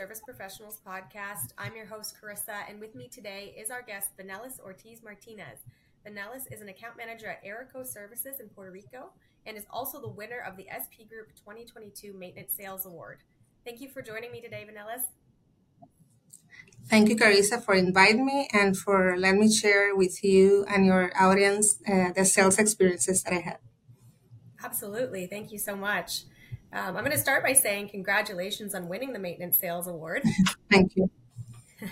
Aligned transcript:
Service 0.00 0.22
Professionals 0.24 0.80
podcast. 0.86 1.52
I'm 1.58 1.76
your 1.76 1.84
host, 1.84 2.14
Carissa, 2.18 2.66
and 2.66 2.80
with 2.80 2.94
me 2.94 3.06
today 3.06 3.54
is 3.54 3.70
our 3.70 3.82
guest, 3.82 4.16
Vanelis 4.16 4.58
Ortiz 4.58 5.02
Martinez. 5.02 5.58
Vanelis 6.06 6.50
is 6.50 6.62
an 6.62 6.70
account 6.70 6.96
manager 6.96 7.26
at 7.26 7.44
Aireko 7.44 7.86
Services 7.86 8.40
in 8.40 8.48
Puerto 8.48 8.72
Rico 8.72 9.10
and 9.44 9.58
is 9.58 9.66
also 9.68 10.00
the 10.00 10.08
winner 10.08 10.42
of 10.48 10.56
the 10.56 10.64
SP 10.72 11.04
Group 11.06 11.36
2022 11.36 12.14
Maintenance 12.14 12.54
Sales 12.54 12.86
Award. 12.86 13.18
Thank 13.62 13.82
you 13.82 13.90
for 13.90 14.00
joining 14.00 14.32
me 14.32 14.40
today, 14.40 14.66
Vanelis. 14.66 15.02
Thank 16.88 17.10
you, 17.10 17.16
Carissa, 17.16 17.62
for 17.62 17.74
inviting 17.74 18.24
me 18.24 18.48
and 18.54 18.78
for 18.78 19.18
letting 19.18 19.40
me 19.40 19.52
share 19.52 19.94
with 19.94 20.24
you 20.24 20.64
and 20.66 20.86
your 20.86 21.12
audience 21.20 21.78
uh, 21.86 22.12
the 22.16 22.24
sales 22.24 22.58
experiences 22.58 23.22
that 23.24 23.34
I 23.34 23.40
had. 23.40 23.58
Absolutely. 24.64 25.26
Thank 25.26 25.52
you 25.52 25.58
so 25.58 25.76
much. 25.76 26.22
Um, 26.72 26.96
I'm 26.96 27.04
going 27.04 27.10
to 27.10 27.18
start 27.18 27.42
by 27.42 27.52
saying 27.52 27.88
congratulations 27.88 28.74
on 28.74 28.88
winning 28.88 29.12
the 29.12 29.18
Maintenance 29.18 29.58
Sales 29.58 29.88
Award. 29.88 30.22
Thank 30.70 30.96
you. 30.96 31.10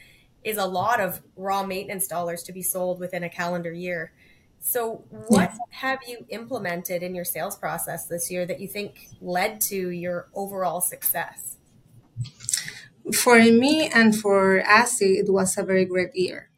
is 0.45 0.57
a 0.59 0.67
lot 0.67 1.01
of 1.01 1.23
raw 1.37 1.65
maintenance 1.65 2.07
dollars 2.07 2.43
to 2.45 2.53
be 2.53 2.63
sold 2.63 3.01
within 3.01 3.25
a 3.25 3.29
calendar 3.29 3.73
year. 3.73 4.13
So, 4.61 5.05
what 5.29 5.51
yeah. 5.53 5.59
have 5.71 5.99
you 6.07 6.25
implemented 6.31 7.03
in 7.03 7.15
your 7.15 7.25
sales 7.25 7.57
process 7.57 8.07
this 8.07 8.31
year 8.31 8.47
that 8.47 8.61
you 8.61 8.69
think 8.69 9.09
led 9.21 9.61
to 9.63 9.91
your 9.91 10.29
overall 10.35 10.81
success? 10.81 11.57
For 13.13 13.37
me 13.37 13.89
and 13.89 14.17
for 14.19 14.63
ASSI, 14.63 15.19
it 15.19 15.31
was 15.31 15.59
a 15.59 15.63
very 15.63 15.85
great 15.85 16.15
year. 16.15 16.49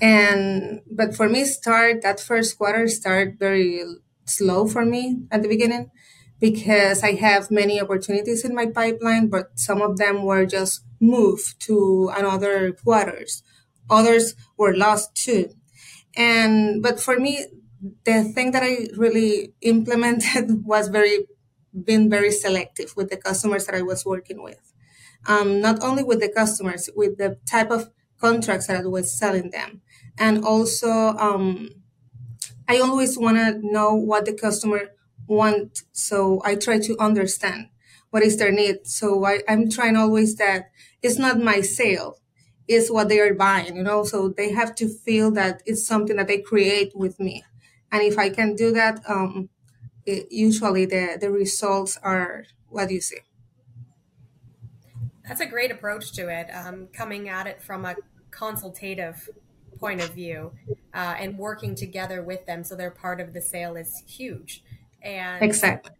And 0.00 0.80
but 0.90 1.14
for 1.14 1.28
me, 1.28 1.44
start 1.44 2.02
that 2.02 2.20
first 2.20 2.56
quarter 2.56 2.88
start 2.88 3.34
very 3.38 3.82
slow 4.26 4.66
for 4.66 4.84
me 4.84 5.22
at 5.30 5.42
the 5.42 5.48
beginning 5.48 5.90
because 6.40 7.02
I 7.02 7.14
have 7.14 7.50
many 7.50 7.80
opportunities 7.80 8.44
in 8.44 8.54
my 8.54 8.66
pipeline, 8.66 9.28
but 9.28 9.58
some 9.58 9.80
of 9.80 9.96
them 9.96 10.22
were 10.24 10.44
just 10.44 10.84
moved 11.00 11.60
to 11.60 12.10
another 12.14 12.72
quarters. 12.72 13.42
Others 13.88 14.34
were 14.56 14.76
lost 14.76 15.14
too. 15.14 15.50
And 16.16 16.82
but 16.82 17.00
for 17.00 17.18
me, 17.18 17.46
the 18.04 18.24
thing 18.24 18.50
that 18.52 18.62
I 18.62 18.88
really 18.96 19.54
implemented 19.60 20.64
was 20.64 20.88
very 20.88 21.26
been 21.84 22.08
very 22.08 22.30
selective 22.30 22.94
with 22.96 23.10
the 23.10 23.16
customers 23.16 23.66
that 23.66 23.74
I 23.74 23.82
was 23.82 24.04
working 24.06 24.42
with. 24.42 24.72
Um, 25.28 25.60
not 25.60 25.82
only 25.82 26.02
with 26.02 26.20
the 26.20 26.28
customers, 26.28 26.88
with 26.94 27.18
the 27.18 27.38
type 27.50 27.70
of 27.70 27.90
contracts 28.18 28.68
that 28.68 28.76
I 28.76 28.86
was 28.86 29.12
selling 29.12 29.50
them, 29.50 29.82
and 30.18 30.44
also 30.44 30.88
um, 30.88 31.68
I 32.68 32.78
always 32.78 33.18
want 33.18 33.36
to 33.36 33.60
know 33.62 33.94
what 33.94 34.24
the 34.24 34.32
customer 34.32 34.90
want. 35.26 35.82
So 35.92 36.42
I 36.44 36.56
try 36.56 36.78
to 36.80 36.96
understand 36.98 37.68
what 38.10 38.22
is 38.22 38.36
their 38.36 38.52
need. 38.52 38.86
So 38.86 39.24
I, 39.24 39.40
I'm 39.48 39.70
trying 39.70 39.96
always 39.96 40.36
that 40.36 40.70
it's 41.02 41.18
not 41.18 41.40
my 41.40 41.60
sale, 41.60 42.18
it's 42.66 42.90
what 42.90 43.08
they 43.08 43.20
are 43.20 43.34
buying, 43.34 43.76
you 43.76 43.82
know, 43.82 44.04
so 44.04 44.28
they 44.28 44.52
have 44.52 44.74
to 44.76 44.88
feel 44.88 45.30
that 45.32 45.62
it's 45.66 45.86
something 45.86 46.16
that 46.16 46.26
they 46.26 46.38
create 46.38 46.92
with 46.96 47.20
me. 47.20 47.44
And 47.92 48.02
if 48.02 48.18
I 48.18 48.30
can 48.30 48.56
do 48.56 48.72
that, 48.72 49.00
um, 49.08 49.48
it, 50.04 50.30
usually 50.30 50.86
the, 50.86 51.18
the 51.20 51.30
results 51.30 51.98
are 52.02 52.44
what 52.68 52.90
you 52.90 53.00
see. 53.00 53.18
That's 55.26 55.40
a 55.40 55.46
great 55.46 55.70
approach 55.70 56.12
to 56.12 56.28
it, 56.28 56.48
um, 56.54 56.88
coming 56.92 57.28
at 57.28 57.46
it 57.46 57.62
from 57.62 57.84
a 57.84 57.96
consultative 58.30 59.28
point 59.78 60.00
of 60.00 60.10
view 60.10 60.52
uh, 60.94 61.14
and 61.18 61.36
working 61.38 61.74
together 61.74 62.22
with 62.22 62.44
them 62.46 62.64
so 62.64 62.74
they're 62.74 62.90
part 62.90 63.20
of 63.20 63.32
the 63.32 63.40
sale 63.40 63.76
is 63.76 64.02
huge. 64.06 64.62
And 65.02 65.42
exactly. 65.42 65.92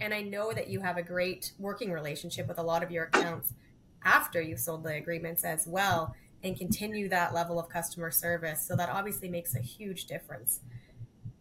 And 0.00 0.14
I 0.14 0.22
know 0.22 0.52
that 0.52 0.68
you 0.68 0.80
have 0.80 0.96
a 0.96 1.02
great 1.02 1.52
working 1.58 1.90
relationship 1.90 2.46
with 2.48 2.58
a 2.58 2.62
lot 2.62 2.82
of 2.82 2.90
your 2.90 3.04
accounts 3.04 3.52
after 4.04 4.40
you've 4.40 4.60
sold 4.60 4.84
the 4.84 4.94
agreements 4.94 5.44
as 5.44 5.66
well 5.66 6.14
and 6.42 6.56
continue 6.56 7.08
that 7.08 7.34
level 7.34 7.58
of 7.58 7.68
customer 7.68 8.10
service. 8.10 8.66
So 8.66 8.76
that 8.76 8.88
obviously 8.88 9.28
makes 9.28 9.54
a 9.54 9.60
huge 9.60 10.06
difference. 10.06 10.60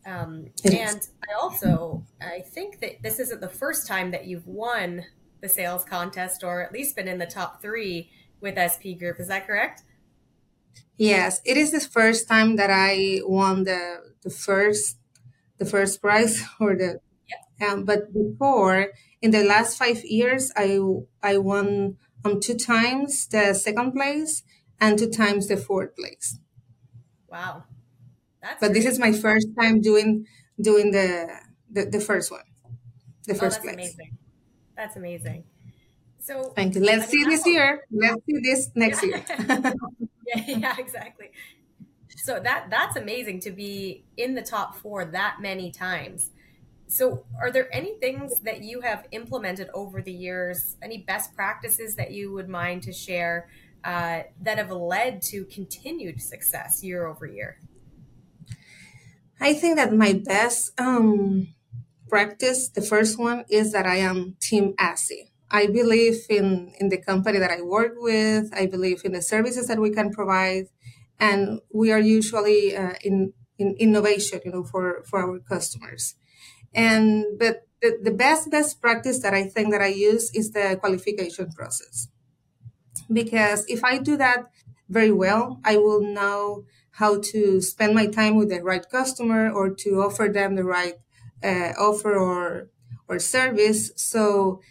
Um, 0.05 0.47
and 0.65 1.07
I 1.29 1.33
also 1.39 2.03
I 2.19 2.39
think 2.39 2.79
that 2.81 3.03
this 3.03 3.19
isn't 3.19 3.41
the 3.41 3.49
first 3.49 3.87
time 3.87 4.11
that 4.11 4.25
you've 4.25 4.47
won 4.47 5.05
the 5.41 5.49
sales 5.49 5.83
contest 5.85 6.43
or 6.43 6.61
at 6.61 6.71
least 6.71 6.95
been 6.95 7.07
in 7.07 7.19
the 7.19 7.25
top 7.25 7.61
three 7.61 8.09
with 8.41 8.57
SP 8.57 8.97
Group. 8.97 9.19
Is 9.19 9.27
that 9.27 9.45
correct? 9.45 9.83
Yes, 10.97 11.41
it 11.45 11.57
is 11.57 11.71
the 11.71 11.79
first 11.79 12.27
time 12.27 12.57
that 12.57 12.69
I 12.69 13.21
won 13.23 13.63
the 13.63 14.13
the 14.23 14.29
first 14.29 14.97
the 15.57 15.65
first 15.65 16.01
prize 16.01 16.43
or 16.59 16.75
the 16.75 16.99
um, 17.65 17.85
but 17.85 18.13
before 18.13 18.87
in 19.21 19.31
the 19.31 19.43
last 19.43 19.77
five 19.77 20.03
years 20.03 20.51
I 20.55 20.79
I 21.23 21.37
won 21.37 21.97
um 22.25 22.39
two 22.39 22.55
times 22.55 23.27
the 23.27 23.53
second 23.53 23.93
place 23.93 24.43
and 24.79 24.97
two 24.97 25.09
times 25.09 25.47
the 25.47 25.57
fourth 25.57 25.95
place. 25.95 26.39
Wow. 27.27 27.63
That's 28.41 28.59
but 28.59 28.73
this 28.73 28.85
is 28.85 28.99
my 28.99 29.11
first 29.11 29.47
time 29.59 29.81
doing 29.81 30.25
doing 30.59 30.91
the 30.91 31.29
the, 31.71 31.85
the 31.85 31.99
first 31.99 32.31
one. 32.31 32.45
The 33.27 33.33
oh, 33.33 33.37
first 33.37 33.61
oh, 33.61 33.65
that's 33.65 33.75
place. 33.75 33.95
Amazing. 33.95 34.17
That's 34.75 34.95
amazing. 34.95 35.43
So 36.19 36.53
thank 36.55 36.75
you. 36.75 36.81
Let's 36.81 37.07
see 37.07 37.23
this 37.23 37.45
year. 37.45 37.81
Let's 37.91 38.21
see 38.25 38.39
this 38.41 38.69
next 38.75 39.03
year. 39.03 39.23
yeah, 40.35 40.43
yeah, 40.47 40.75
exactly. 40.77 41.31
So 42.09 42.39
that 42.39 42.69
that's 42.69 42.95
amazing 42.95 43.39
to 43.41 43.51
be 43.51 44.03
in 44.17 44.35
the 44.35 44.41
top 44.41 44.75
four 44.75 45.05
that 45.05 45.37
many 45.41 45.71
times. 45.71 46.31
So, 46.91 47.23
are 47.39 47.51
there 47.51 47.73
any 47.73 47.95
things 47.99 48.41
that 48.41 48.65
you 48.65 48.81
have 48.81 49.07
implemented 49.11 49.69
over 49.73 50.01
the 50.01 50.11
years? 50.11 50.75
Any 50.81 50.97
best 50.97 51.33
practices 51.33 51.95
that 51.95 52.11
you 52.11 52.33
would 52.33 52.49
mind 52.49 52.83
to 52.83 52.91
share 52.91 53.47
uh, 53.85 54.23
that 54.41 54.57
have 54.57 54.71
led 54.71 55.21
to 55.23 55.45
continued 55.45 56.21
success 56.21 56.83
year 56.83 57.07
over 57.07 57.25
year? 57.25 57.59
I 59.39 59.53
think 59.53 59.77
that 59.77 59.93
my 59.93 60.21
best 60.25 60.77
um, 60.77 61.55
practice, 62.09 62.67
the 62.67 62.81
first 62.81 63.17
one, 63.17 63.45
is 63.49 63.71
that 63.71 63.85
I 63.85 63.95
am 63.95 64.35
Team 64.41 64.73
ASSI. 64.77 65.30
I 65.51 65.67
believe 65.67 66.25
in, 66.29 66.73
in 66.79 66.89
the 66.89 66.97
company 66.97 67.37
that 67.39 67.51
I 67.51 67.61
work 67.61 67.95
with. 67.97 68.49
I 68.53 68.65
believe 68.65 69.01
in 69.03 69.11
the 69.11 69.21
services 69.21 69.67
that 69.67 69.79
we 69.79 69.91
can 69.91 70.11
provide. 70.11 70.67
And 71.19 71.59
we 71.73 71.91
are 71.91 71.99
usually 71.99 72.75
uh, 72.75 72.93
in, 73.03 73.33
in 73.59 73.75
innovation, 73.77 74.39
you 74.45 74.51
know, 74.51 74.63
for, 74.63 75.03
for 75.03 75.19
our 75.19 75.39
customers. 75.39 76.15
And, 76.73 77.25
but 77.37 77.67
the, 77.81 77.99
the 78.01 78.11
best, 78.11 78.49
best 78.49 78.81
practice 78.81 79.19
that 79.19 79.33
I 79.33 79.43
think 79.43 79.71
that 79.71 79.81
I 79.81 79.87
use 79.87 80.33
is 80.33 80.51
the 80.51 80.77
qualification 80.79 81.51
process. 81.51 82.07
Because 83.11 83.65
if 83.67 83.83
I 83.83 83.97
do 83.97 84.15
that 84.17 84.45
very 84.87 85.11
well, 85.11 85.59
I 85.65 85.77
will 85.77 86.01
know 86.01 86.65
how 86.91 87.19
to 87.19 87.61
spend 87.61 87.93
my 87.93 88.07
time 88.07 88.35
with 88.35 88.49
the 88.49 88.61
right 88.63 88.87
customer 88.89 89.51
or 89.51 89.69
to 89.69 90.01
offer 90.01 90.29
them 90.31 90.55
the 90.55 90.63
right 90.63 90.95
uh, 91.43 91.73
offer 91.77 92.15
or, 92.15 92.69
or 93.07 93.19
service. 93.19 93.91
So 93.95 94.61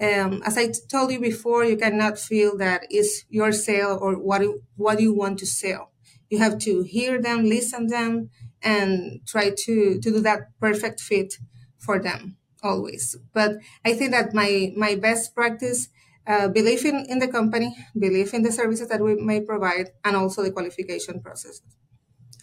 um, 0.00 0.42
as 0.44 0.56
I 0.56 0.72
told 0.90 1.10
you 1.10 1.20
before, 1.20 1.64
you 1.64 1.76
cannot 1.76 2.18
feel 2.18 2.56
that 2.58 2.86
it's 2.90 3.24
your 3.28 3.52
sale 3.52 3.98
or 4.00 4.14
what 4.14 4.42
what 4.76 5.00
you 5.00 5.12
want 5.14 5.38
to 5.40 5.46
sell. 5.46 5.92
You 6.30 6.38
have 6.38 6.58
to 6.60 6.82
hear 6.82 7.20
them, 7.20 7.44
listen 7.44 7.86
them, 7.88 8.30
and 8.62 9.20
try 9.26 9.50
to 9.50 9.98
to 10.00 10.10
do 10.12 10.20
that 10.20 10.58
perfect 10.60 11.00
fit 11.00 11.34
for 11.78 11.98
them 11.98 12.36
always. 12.62 13.16
But 13.32 13.58
I 13.84 13.94
think 13.94 14.10
that 14.12 14.34
my 14.34 14.72
my 14.76 14.94
best 14.94 15.34
practice 15.34 15.88
uh, 16.26 16.48
believe 16.48 16.84
in, 16.84 17.06
in 17.08 17.18
the 17.18 17.28
company, 17.28 17.74
believe 17.98 18.34
in 18.34 18.42
the 18.42 18.52
services 18.52 18.88
that 18.88 19.00
we 19.00 19.14
may 19.16 19.40
provide, 19.40 19.90
and 20.04 20.14
also 20.16 20.42
the 20.42 20.50
qualification 20.50 21.20
process. 21.20 21.62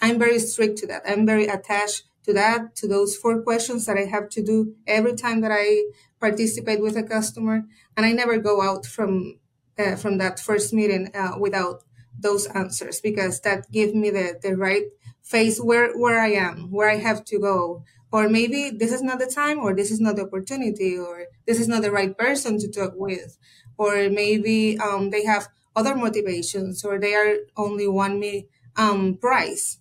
I'm 0.01 0.19
very 0.19 0.39
strict 0.39 0.77
to 0.79 0.87
that. 0.87 1.03
I'm 1.07 1.25
very 1.25 1.47
attached 1.47 2.03
to 2.25 2.33
that, 2.33 2.75
to 2.77 2.87
those 2.87 3.15
four 3.15 3.41
questions 3.41 3.85
that 3.85 3.97
I 3.97 4.05
have 4.05 4.29
to 4.29 4.43
do 4.43 4.75
every 4.87 5.15
time 5.15 5.41
that 5.41 5.51
I 5.53 5.83
participate 6.19 6.81
with 6.81 6.97
a 6.97 7.03
customer, 7.03 7.65
and 7.95 8.05
I 8.05 8.11
never 8.11 8.37
go 8.37 8.61
out 8.61 8.85
from 8.85 9.39
uh, 9.77 9.95
from 9.95 10.17
that 10.17 10.39
first 10.39 10.73
meeting 10.73 11.11
uh, 11.13 11.33
without 11.39 11.83
those 12.17 12.47
answers 12.47 13.01
because 13.01 13.41
that 13.41 13.69
gives 13.71 13.93
me 13.93 14.09
the, 14.09 14.39
the 14.41 14.55
right 14.55 14.85
face 15.23 15.59
where 15.59 15.93
where 15.97 16.19
I 16.19 16.31
am, 16.31 16.71
where 16.71 16.89
I 16.89 16.97
have 16.97 17.25
to 17.25 17.39
go, 17.39 17.83
or 18.11 18.29
maybe 18.29 18.69
this 18.69 18.91
is 18.91 19.01
not 19.01 19.19
the 19.19 19.27
time, 19.27 19.59
or 19.59 19.75
this 19.75 19.91
is 19.91 19.99
not 19.99 20.15
the 20.15 20.23
opportunity, 20.23 20.97
or 20.97 21.25
this 21.45 21.59
is 21.59 21.67
not 21.67 21.81
the 21.81 21.91
right 21.91 22.17
person 22.17 22.57
to 22.59 22.67
talk 22.71 22.93
with, 22.95 23.37
or 23.77 24.09
maybe 24.09 24.77
um, 24.79 25.09
they 25.09 25.25
have 25.25 25.49
other 25.75 25.95
motivations, 25.95 26.85
or 26.85 26.99
they 26.99 27.13
are 27.13 27.35
only 27.57 27.87
one 27.87 28.19
me 28.19 28.47
um, 28.77 29.17
price, 29.17 29.79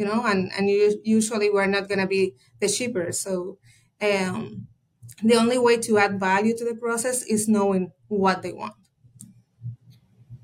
you 0.00 0.06
know, 0.06 0.24
and 0.26 0.50
and 0.56 0.68
you, 0.68 1.00
usually 1.04 1.50
we're 1.50 1.66
not 1.66 1.88
gonna 1.88 2.06
be 2.08 2.34
the 2.60 2.68
cheaper, 2.68 3.12
so. 3.12 3.58
Um, 4.02 4.66
the 5.22 5.36
only 5.36 5.58
way 5.58 5.76
to 5.76 5.98
add 5.98 6.18
value 6.18 6.56
to 6.56 6.64
the 6.64 6.74
process 6.74 7.22
is 7.24 7.48
knowing 7.48 7.92
what 8.08 8.40
they 8.40 8.52
want. 8.52 8.72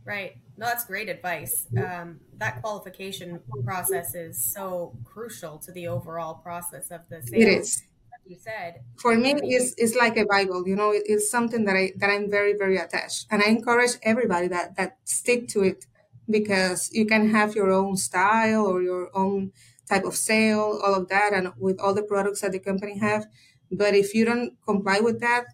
Right. 0.05 0.37
No, 0.58 0.67
that's 0.67 0.85
great 0.85 1.08
advice. 1.08 1.67
Um, 1.76 2.20
that 2.38 2.61
qualification 2.62 3.41
process 3.64 4.14
is 4.14 4.43
so 4.43 4.97
crucial 5.05 5.58
to 5.58 5.73
the 5.73 5.88
overall 5.88 6.35
process 6.35 6.91
of 6.91 7.03
the 7.08 7.23
sales. 7.23 7.32
It 7.32 7.49
is. 7.49 7.82
Like 8.11 8.31
you 8.31 8.37
said. 8.38 8.81
For 8.99 9.14
me, 9.17 9.35
it's, 9.43 9.75
it's 9.76 9.94
like 9.94 10.17
a 10.17 10.25
Bible. 10.25 10.67
You 10.67 10.76
know, 10.76 10.93
it's 10.94 11.31
something 11.31 11.64
that 11.64 11.76
I 11.76 11.93
that 11.97 12.11
I'm 12.11 12.31
very 12.31 12.55
very 12.56 12.76
attached, 12.76 13.26
and 13.31 13.43
I 13.43 13.47
encourage 13.47 13.93
everybody 14.03 14.49
that 14.49 14.76
that 14.76 14.99
stick 15.05 15.49
to 15.49 15.62
it 15.62 15.87
because 16.28 16.90
you 16.93 17.06
can 17.06 17.31
have 17.31 17.55
your 17.55 17.70
own 17.70 17.96
style 17.96 18.67
or 18.67 18.82
your 18.82 19.11
own 19.17 19.52
type 19.88 20.05
of 20.05 20.17
sale, 20.17 20.81
all 20.84 20.94
of 20.94 21.08
that, 21.08 21.32
and 21.32 21.52
with 21.58 21.78
all 21.81 21.94
the 21.94 22.02
products 22.02 22.40
that 22.40 22.52
the 22.52 22.58
company 22.58 22.99
have. 22.99 23.26
But 23.70 23.94
if 23.94 24.14
you 24.14 24.25
don't 24.25 24.55
comply 24.64 25.00
with 25.00 25.20
that, 25.20 25.46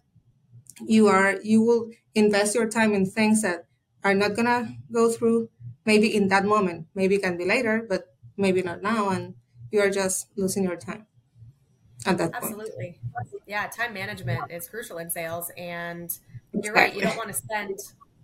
you 0.85 1.07
are 1.07 1.39
you 1.43 1.61
will 1.61 1.91
invest 2.15 2.55
your 2.55 2.69
time 2.69 2.93
in 2.93 3.05
things 3.05 3.41
that 3.41 3.65
are 4.03 4.13
not 4.13 4.35
gonna 4.35 4.75
go 4.91 5.09
through 5.11 5.49
maybe 5.85 6.13
in 6.13 6.27
that 6.29 6.45
moment 6.45 6.87
maybe 6.95 7.15
it 7.15 7.21
can 7.21 7.37
be 7.37 7.45
later 7.45 7.85
but 7.87 8.15
maybe 8.37 8.61
not 8.61 8.81
now 8.81 9.09
and 9.09 9.35
you 9.71 9.79
are 9.79 9.89
just 9.89 10.27
losing 10.35 10.63
your 10.63 10.75
time 10.75 11.05
at 12.05 12.17
that 12.17 12.31
absolutely 12.33 12.99
point. 13.13 13.27
yeah 13.45 13.67
time 13.67 13.93
management 13.93 14.51
is 14.51 14.67
crucial 14.67 14.97
in 14.97 15.09
sales 15.09 15.51
and 15.57 16.19
you're 16.63 16.73
right 16.73 16.95
you 16.95 17.01
don't 17.01 17.17
want 17.17 17.27
to 17.29 17.33
spend 17.33 17.79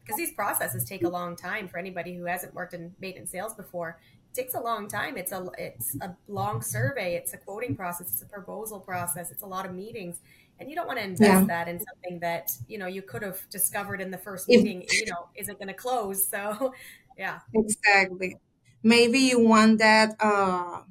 because 0.09 0.17
these 0.17 0.33
processes 0.33 0.85
take 0.85 1.03
a 1.03 1.09
long 1.09 1.35
time 1.35 1.67
for 1.67 1.77
anybody 1.77 2.15
who 2.15 2.25
hasn't 2.25 2.53
worked 2.53 2.73
in 2.73 2.93
maintenance 2.99 3.29
sales 3.29 3.53
before. 3.53 3.99
It 4.31 4.35
takes 4.35 4.55
a 4.55 4.59
long 4.59 4.87
time. 4.87 5.17
It's 5.17 5.31
a 5.31 5.47
it's 5.57 5.95
a 6.01 6.15
long 6.27 6.61
survey. 6.61 7.15
It's 7.15 7.33
a 7.33 7.37
quoting 7.37 7.75
process. 7.75 8.11
It's 8.13 8.21
a 8.23 8.25
proposal 8.25 8.79
process. 8.79 9.31
It's 9.31 9.43
a 9.43 9.45
lot 9.45 9.65
of 9.65 9.73
meetings. 9.73 10.19
And 10.59 10.69
you 10.69 10.75
don't 10.75 10.87
want 10.87 10.99
to 10.99 11.05
invest 11.05 11.21
yeah. 11.21 11.45
that 11.45 11.67
in 11.67 11.79
something 11.79 12.19
that 12.21 12.51
you 12.67 12.79
know 12.79 12.87
you 12.87 13.01
could 13.01 13.21
have 13.21 13.39
discovered 13.49 14.01
in 14.01 14.09
the 14.09 14.17
first 14.17 14.47
meeting 14.47 14.85
you 14.91 15.05
know 15.05 15.29
isn't 15.35 15.59
going 15.59 15.67
to 15.67 15.73
close. 15.73 16.27
So 16.27 16.73
yeah. 17.17 17.39
Exactly. 17.53 18.37
Maybe 18.81 19.19
you 19.19 19.39
want 19.39 19.79
that 19.79 20.15
uh, 20.19 20.81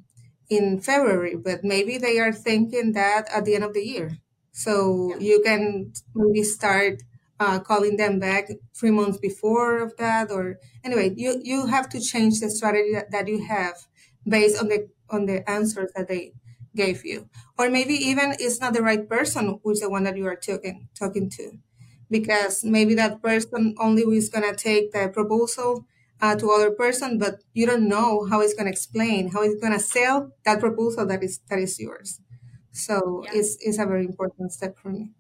in 0.51 0.81
february 0.81 1.37
but 1.37 1.63
maybe 1.63 1.99
they 1.99 2.19
are 2.19 2.33
thinking 2.33 2.93
that 2.93 3.27
at 3.35 3.45
the 3.45 3.55
end 3.57 3.65
of 3.65 3.75
the 3.75 3.85
year. 3.85 4.19
So 4.53 5.11
yeah. 5.11 5.19
you 5.21 5.43
can 5.45 5.93
maybe 6.15 6.43
start 6.43 7.03
uh, 7.41 7.59
calling 7.61 7.97
them 7.97 8.19
back 8.19 8.49
three 8.75 8.91
months 8.91 9.19
before 9.19 9.79
of 9.79 9.97
that 9.97 10.31
or 10.31 10.59
anyway 10.85 11.13
you 11.17 11.41
you 11.45 11.67
have 11.67 11.89
to 11.89 12.01
change 12.01 12.41
the 12.41 12.51
strategy 12.51 12.93
that, 12.93 13.11
that 13.11 13.29
you 13.29 13.45
have 13.47 13.77
based 14.27 14.61
on 14.61 14.69
the 14.69 14.89
on 15.11 15.27
the 15.27 15.49
answers 15.49 15.91
that 15.95 16.09
they 16.09 16.33
gave 16.75 17.05
you. 17.05 17.29
Or 17.59 17.71
maybe 17.71 17.95
even 17.95 18.35
it's 18.39 18.61
not 18.61 18.75
the 18.75 18.83
right 18.83 19.09
person 19.09 19.59
who's 19.63 19.81
the 19.81 19.91
one 19.91 20.05
that 20.05 20.17
you 20.17 20.27
are 20.27 20.37
talking 20.37 20.89
talking 20.95 21.31
to. 21.31 21.59
Because 22.11 22.65
maybe 22.65 22.95
that 22.95 23.23
person 23.23 23.75
only 23.79 24.03
is 24.03 24.29
going 24.29 24.49
to 24.49 24.57
take 24.57 24.93
the 24.93 25.09
proposal 25.09 25.87
uh, 26.21 26.35
to 26.35 26.51
other 26.51 26.71
person 26.71 27.19
but 27.19 27.45
you 27.53 27.65
don't 27.65 27.89
know 27.89 28.27
how 28.27 28.41
it's 28.41 28.55
going 28.55 28.65
to 28.65 28.73
explain 28.73 29.29
how 29.29 29.43
it's 29.43 29.61
going 29.61 29.73
to 29.73 29.79
sell 29.79 30.33
that 30.45 30.59
proposal 30.59 31.07
that 31.07 31.23
is 31.23 31.41
that 31.49 31.59
is 31.59 31.79
yours. 31.79 32.21
So 32.73 33.25
yeah. 33.25 33.31
it's, 33.35 33.57
it's 33.61 33.79
a 33.79 33.87
very 33.87 34.05
important 34.05 34.53
step 34.53 34.79
for 34.79 34.91
me. 34.91 35.11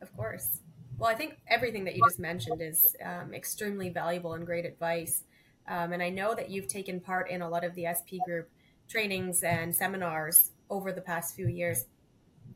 Of 0.00 0.14
course 0.16 0.60
well 0.98 1.10
i 1.10 1.14
think 1.14 1.38
everything 1.48 1.84
that 1.84 1.96
you 1.96 2.02
just 2.04 2.18
mentioned 2.18 2.60
is 2.60 2.96
um, 3.04 3.34
extremely 3.34 3.88
valuable 3.88 4.34
and 4.34 4.46
great 4.46 4.64
advice 4.64 5.24
um, 5.68 5.92
and 5.92 6.02
i 6.02 6.08
know 6.08 6.34
that 6.34 6.50
you've 6.50 6.68
taken 6.68 7.00
part 7.00 7.30
in 7.30 7.42
a 7.42 7.48
lot 7.48 7.64
of 7.64 7.74
the 7.74 7.86
sp 7.94 8.18
group 8.26 8.48
trainings 8.88 9.42
and 9.42 9.74
seminars 9.74 10.52
over 10.70 10.92
the 10.92 11.00
past 11.00 11.34
few 11.34 11.48
years. 11.48 11.86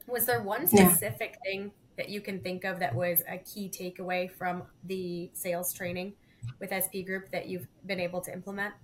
Was 0.07 0.27
there 0.27 0.43
one 0.43 0.67
specific 0.67 1.37
yeah. 1.45 1.51
thing 1.51 1.73
that 1.97 2.09
you 2.09 2.21
can 2.21 2.41
think 2.41 2.65
of 2.65 2.79
that 2.81 2.95
was 2.95 3.23
a 3.29 3.39
key 3.39 3.71
takeaway 3.71 4.31
from 4.31 4.63
the 4.85 5.31
sales 5.35 5.73
training 5.73 6.15
with 6.61 6.71
SP 6.71 7.05
Group 7.05 7.31
that 7.31 7.49
you've 7.49 7.67
been 7.85 8.01
able 8.01 8.21
to 8.23 8.33
implement? 8.33 8.75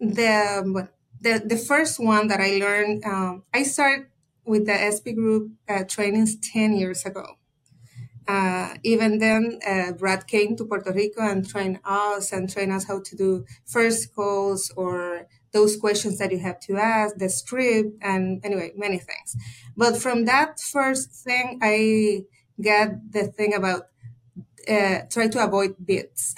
The 0.00 0.88
the, 1.18 1.42
the 1.42 1.56
first 1.56 1.98
one 1.98 2.28
that 2.28 2.40
I 2.40 2.58
learned, 2.58 3.04
um, 3.06 3.44
I 3.54 3.62
started 3.62 4.08
with 4.44 4.66
the 4.66 4.76
SP 4.76 5.16
Group 5.16 5.52
uh, 5.66 5.84
trainings 5.84 6.36
10 6.36 6.76
years 6.76 7.06
ago. 7.06 7.38
Uh, 8.28 8.74
even 8.82 9.18
then, 9.18 9.60
uh, 9.66 9.92
Brad 9.92 10.26
came 10.26 10.56
to 10.56 10.64
Puerto 10.64 10.92
Rico 10.92 11.22
and 11.22 11.48
trained 11.48 11.78
us 11.84 12.32
and 12.32 12.50
trained 12.50 12.72
us 12.72 12.84
how 12.84 13.00
to 13.00 13.16
do 13.16 13.44
first 13.64 14.14
calls 14.14 14.72
or 14.76 15.26
those 15.52 15.76
questions 15.76 16.18
that 16.18 16.32
you 16.32 16.38
have 16.40 16.58
to 16.60 16.76
ask, 16.76 17.16
the 17.16 17.28
script, 17.28 17.96
and 18.02 18.44
anyway, 18.44 18.72
many 18.76 18.98
things. 18.98 19.36
But 19.76 19.96
from 19.96 20.24
that 20.24 20.60
first 20.60 21.10
thing, 21.10 21.60
I 21.62 22.24
get 22.60 23.12
the 23.12 23.28
thing 23.28 23.54
about 23.54 23.88
uh, 24.68 25.02
try 25.08 25.28
to 25.28 25.44
avoid 25.44 25.76
bids, 25.84 26.34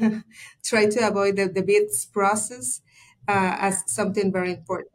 try 0.64 0.86
to 0.86 1.06
avoid 1.06 1.36
the, 1.36 1.48
the 1.48 1.62
bids 1.62 2.06
process 2.06 2.80
uh, 3.28 3.56
as 3.60 3.84
something 3.86 4.32
very 4.32 4.52
important. 4.52 4.90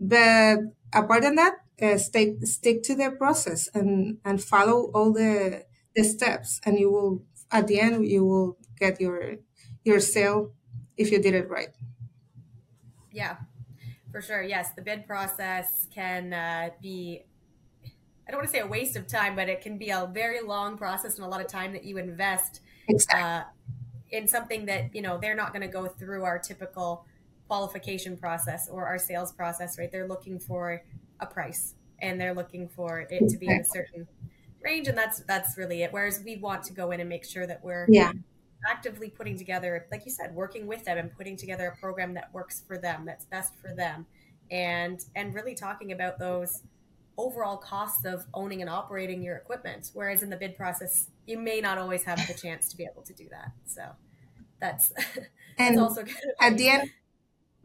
But 0.00 0.58
apart 0.92 1.24
from 1.24 1.36
that, 1.36 1.54
uh, 1.82 1.98
stay, 1.98 2.36
stick 2.40 2.82
to 2.84 2.94
the 2.94 3.10
process 3.10 3.68
and, 3.74 4.18
and 4.24 4.42
follow 4.42 4.90
all 4.94 5.12
the, 5.12 5.64
the 5.94 6.04
steps, 6.04 6.60
and 6.64 6.78
you 6.78 6.90
will 6.90 7.24
at 7.50 7.66
the 7.66 7.80
end 7.80 8.06
you 8.06 8.24
will 8.24 8.58
get 8.78 9.00
your 9.00 9.36
your 9.84 10.00
sale 10.00 10.52
if 10.96 11.12
you 11.12 11.20
did 11.20 11.34
it 11.34 11.48
right. 11.48 11.68
Yeah, 13.12 13.36
for 14.10 14.20
sure. 14.20 14.42
Yes, 14.42 14.72
the 14.74 14.82
bid 14.82 15.06
process 15.06 15.86
can 15.94 16.32
uh, 16.32 16.70
be, 16.80 17.22
I 18.26 18.30
don't 18.30 18.38
want 18.38 18.48
to 18.48 18.52
say 18.52 18.60
a 18.60 18.66
waste 18.66 18.96
of 18.96 19.06
time, 19.06 19.36
but 19.36 19.48
it 19.48 19.60
can 19.60 19.78
be 19.78 19.90
a 19.90 20.10
very 20.12 20.40
long 20.40 20.76
process 20.76 21.16
and 21.16 21.24
a 21.24 21.28
lot 21.28 21.40
of 21.40 21.46
time 21.46 21.72
that 21.74 21.84
you 21.84 21.98
invest 21.98 22.60
exactly. 22.88 23.22
uh, 23.22 23.42
in 24.10 24.26
something 24.26 24.66
that, 24.66 24.94
you 24.94 25.02
know, 25.02 25.18
they're 25.18 25.36
not 25.36 25.52
going 25.52 25.62
to 25.62 25.68
go 25.68 25.86
through 25.86 26.24
our 26.24 26.38
typical 26.38 27.06
qualification 27.46 28.16
process 28.16 28.68
or 28.68 28.86
our 28.86 28.98
sales 28.98 29.32
process, 29.32 29.78
right? 29.78 29.92
They're 29.92 30.08
looking 30.08 30.38
for 30.38 30.82
a 31.20 31.26
price 31.26 31.74
and 32.00 32.20
they're 32.20 32.34
looking 32.34 32.68
for 32.68 33.06
it 33.10 33.28
to 33.28 33.38
be 33.38 33.46
in 33.46 33.60
a 33.60 33.64
certain 33.64 34.06
range 34.62 34.88
and 34.88 34.96
that's 34.96 35.20
that's 35.20 35.56
really 35.58 35.82
it 35.82 35.92
whereas 35.92 36.22
we 36.24 36.36
want 36.36 36.62
to 36.62 36.72
go 36.72 36.90
in 36.90 37.00
and 37.00 37.08
make 37.08 37.24
sure 37.24 37.46
that 37.46 37.62
we're 37.62 37.86
yeah 37.90 38.12
actively 38.66 39.10
putting 39.10 39.36
together, 39.36 39.86
like 39.90 40.04
you 40.04 40.10
said, 40.10 40.34
working 40.34 40.66
with 40.66 40.84
them 40.84 40.98
and 40.98 41.12
putting 41.12 41.36
together 41.36 41.68
a 41.68 41.76
program 41.76 42.14
that 42.14 42.32
works 42.32 42.62
for 42.66 42.78
them, 42.78 43.04
that's 43.04 43.24
best 43.26 43.54
for 43.60 43.74
them, 43.74 44.06
and 44.50 45.00
and 45.14 45.34
really 45.34 45.54
talking 45.54 45.92
about 45.92 46.18
those 46.18 46.62
overall 47.16 47.56
costs 47.56 48.04
of 48.04 48.26
owning 48.34 48.60
and 48.60 48.68
operating 48.70 49.22
your 49.22 49.36
equipment. 49.36 49.90
Whereas 49.94 50.22
in 50.22 50.30
the 50.30 50.36
bid 50.36 50.56
process, 50.56 51.10
you 51.26 51.38
may 51.38 51.60
not 51.60 51.78
always 51.78 52.04
have 52.04 52.26
the 52.26 52.34
chance 52.34 52.68
to 52.70 52.76
be 52.76 52.84
able 52.90 53.02
to 53.02 53.12
do 53.14 53.28
that. 53.30 53.52
So 53.66 53.90
that's 54.60 54.92
and 55.58 55.76
that's 55.76 55.78
also 55.78 56.02
good. 56.02 56.16
At 56.40 56.56
the 56.56 56.68
end, 56.68 56.90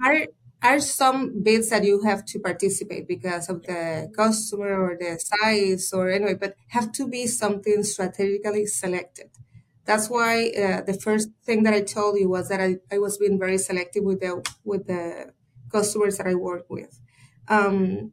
are 0.03 0.25
are 0.61 0.79
some 0.79 1.41
bids 1.43 1.69
that 1.69 1.83
you 1.83 2.01
have 2.03 2.25
to 2.25 2.39
participate 2.39 3.07
because 3.07 3.49
of 3.49 3.63
the 3.63 4.11
customer 4.15 4.79
or 4.81 4.97
the 4.99 5.19
size 5.19 5.91
or 5.93 6.09
anyway, 6.09 6.33
but 6.33 6.55
have 6.69 6.91
to 6.93 7.07
be 7.07 7.27
something 7.27 7.83
strategically 7.83 8.65
selected 8.65 9.29
that's 9.85 10.09
why 10.09 10.49
uh, 10.51 10.81
the 10.81 10.93
first 10.93 11.29
thing 11.43 11.63
that 11.63 11.73
I 11.73 11.81
told 11.81 12.19
you 12.19 12.29
was 12.29 12.49
that 12.49 12.61
I, 12.61 12.77
I 12.91 12.99
was 12.99 13.17
being 13.17 13.39
very 13.39 13.57
selective 13.57 14.03
with 14.03 14.19
the 14.19 14.45
with 14.63 14.85
the 14.87 15.33
customers 15.71 16.17
that 16.17 16.27
I 16.27 16.35
work 16.35 16.69
with. 16.69 16.99
Um, 17.47 18.11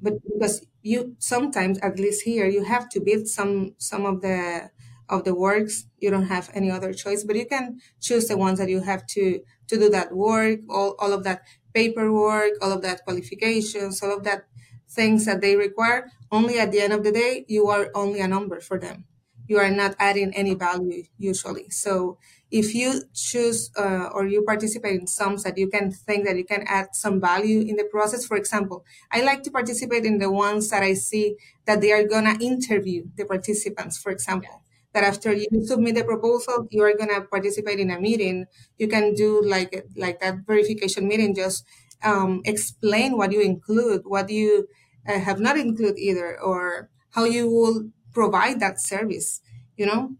but 0.00 0.14
because 0.24 0.64
you 0.82 1.16
sometimes, 1.18 1.78
at 1.80 1.98
least 1.98 2.22
here, 2.22 2.46
you 2.46 2.64
have 2.64 2.88
to 2.90 3.00
bid 3.00 3.26
some 3.28 3.74
some 3.78 4.06
of 4.06 4.22
the 4.22 4.70
of 5.08 5.24
the 5.24 5.34
works. 5.34 5.84
You 5.98 6.10
don't 6.10 6.26
have 6.28 6.50
any 6.54 6.70
other 6.70 6.92
choice, 6.92 7.24
but 7.24 7.36
you 7.36 7.46
can 7.46 7.80
choose 8.00 8.28
the 8.28 8.36
ones 8.36 8.58
that 8.58 8.68
you 8.68 8.80
have 8.80 9.06
to 9.08 9.40
to 9.68 9.76
do 9.78 9.90
that 9.90 10.14
work, 10.14 10.60
all, 10.70 10.94
all 10.98 11.12
of 11.12 11.24
that 11.24 11.42
paperwork, 11.74 12.52
all 12.60 12.72
of 12.72 12.82
that 12.82 13.04
qualifications, 13.04 14.02
all 14.02 14.16
of 14.16 14.24
that 14.24 14.46
things 14.88 15.26
that 15.26 15.40
they 15.40 15.56
require. 15.56 16.10
Only 16.30 16.58
at 16.58 16.72
the 16.72 16.80
end 16.80 16.92
of 16.92 17.04
the 17.04 17.12
day, 17.12 17.44
you 17.48 17.68
are 17.68 17.90
only 17.94 18.20
a 18.20 18.28
number 18.28 18.60
for 18.60 18.78
them 18.78 19.04
you 19.48 19.58
are 19.58 19.70
not 19.70 19.96
adding 19.98 20.32
any 20.34 20.54
value 20.54 21.04
usually. 21.16 21.70
So 21.70 22.18
if 22.50 22.74
you 22.74 23.02
choose 23.14 23.70
uh, 23.76 24.10
or 24.12 24.26
you 24.26 24.42
participate 24.42 25.00
in 25.00 25.06
some 25.06 25.36
that 25.38 25.56
you 25.56 25.68
can 25.68 25.90
think 25.90 26.26
that 26.26 26.36
you 26.36 26.44
can 26.44 26.64
add 26.66 26.94
some 26.94 27.20
value 27.20 27.60
in 27.60 27.76
the 27.76 27.84
process, 27.84 28.26
for 28.26 28.36
example, 28.36 28.84
I 29.10 29.22
like 29.22 29.42
to 29.44 29.50
participate 29.50 30.04
in 30.04 30.18
the 30.18 30.30
ones 30.30 30.68
that 30.68 30.82
I 30.82 30.94
see 30.94 31.36
that 31.64 31.80
they 31.80 31.92
are 31.92 32.06
gonna 32.06 32.36
interview 32.40 33.08
the 33.16 33.24
participants, 33.24 33.98
for 33.98 34.12
example. 34.12 34.62
That 34.94 35.04
after 35.04 35.32
you 35.32 35.46
submit 35.64 35.94
the 35.96 36.04
proposal, 36.04 36.66
you 36.70 36.82
are 36.82 36.96
gonna 36.96 37.22
participate 37.22 37.78
in 37.78 37.90
a 37.90 38.00
meeting. 38.00 38.46
You 38.78 38.88
can 38.88 39.14
do 39.14 39.42
like 39.44 39.86
like 39.96 40.20
that 40.20 40.46
verification 40.46 41.06
meeting. 41.06 41.34
Just 41.34 41.64
um, 42.02 42.40
explain 42.44 43.16
what 43.16 43.32
you 43.32 43.40
include, 43.42 44.02
what 44.04 44.30
you 44.30 44.66
uh, 45.06 45.18
have 45.18 45.40
not 45.40 45.58
included 45.58 45.98
either, 45.98 46.40
or 46.40 46.88
how 47.10 47.24
you 47.24 47.50
will 47.50 47.90
provide 48.12 48.60
that 48.60 48.80
service. 48.80 49.40
You 49.76 49.86
know, 49.86 50.16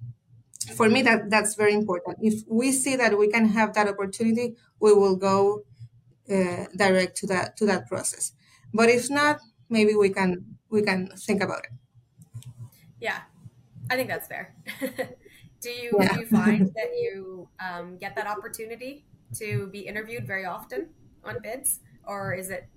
for 0.77 0.89
me 0.89 1.03
that 1.03 1.31
that's 1.31 1.55
very 1.55 1.75
important. 1.75 2.19
If 2.21 2.45
we 2.49 2.73
see 2.73 2.97
that 2.97 3.19
we 3.19 3.29
can 3.29 3.47
have 3.49 3.75
that 3.75 3.89
opportunity, 3.89 4.57
we 4.81 4.93
will 4.93 5.17
go 5.17 5.65
uh, 6.31 6.67
direct 6.77 7.17
to 7.19 7.27
that 7.29 7.57
to 7.59 7.67
that 7.67 7.89
process. 7.89 8.33
But 8.75 8.89
if 8.91 9.11
not, 9.11 9.41
maybe 9.71 9.95
we 9.95 10.11
can 10.11 10.59
we 10.71 10.83
can 10.83 11.09
think 11.17 11.43
about 11.43 11.65
it. 11.65 11.73
Yeah, 13.01 13.23
I 13.91 13.97
think 13.97 14.09
that's 14.09 14.29
fair. 14.29 14.55
do 15.61 15.71
you 15.71 15.97
yeah. 15.99 16.15
do 16.15 16.21
you 16.21 16.27
find 16.27 16.67
that 16.75 16.91
you 16.95 17.49
um, 17.61 17.99
get 17.99 18.15
that 18.17 18.27
opportunity 18.27 19.05
to 19.39 19.69
be 19.69 19.81
interviewed 19.81 20.27
very 20.27 20.45
often 20.45 20.91
on 21.25 21.37
bids, 21.43 21.81
or 22.05 22.35
is 22.35 22.51
it 22.51 22.69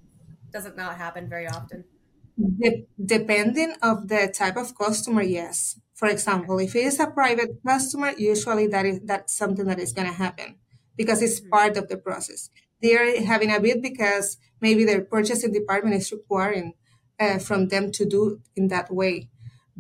does 0.52 0.66
it 0.66 0.76
not 0.76 0.98
happen 0.98 1.30
very 1.30 1.48
often? 1.48 1.86
De- 2.38 2.88
depending 3.04 3.76
of 3.82 4.08
the 4.08 4.32
type 4.34 4.58
of 4.58 4.78
customer, 4.78 5.22
yes. 5.22 5.80
For 5.94 6.08
example, 6.08 6.58
if 6.60 6.76
it 6.76 6.86
is 6.86 7.00
a 7.00 7.08
private 7.08 7.62
customer, 7.66 8.14
usually 8.18 8.68
that 8.68 8.86
is 8.86 9.00
that's 9.04 9.36
something 9.36 9.66
that 9.66 9.80
is 9.80 9.94
going 9.94 10.08
to 10.08 10.14
happen 10.14 10.56
because 10.98 11.22
it's 11.22 11.40
mm-hmm. 11.40 11.50
part 11.50 11.78
of 11.78 11.88
the 11.90 11.98
process. 11.98 12.50
They 12.82 12.96
are 12.98 13.24
having 13.24 13.54
a 13.54 13.60
bid 13.60 13.82
because 13.82 14.38
maybe 14.60 14.84
their 14.84 15.02
purchasing 15.02 15.52
department 15.52 15.96
is 15.96 16.12
requiring 16.12 16.74
uh, 17.20 17.38
from 17.38 17.68
them 17.68 17.92
to 17.92 18.06
do 18.06 18.42
in 18.56 18.70
that 18.70 18.92
way. 18.92 19.30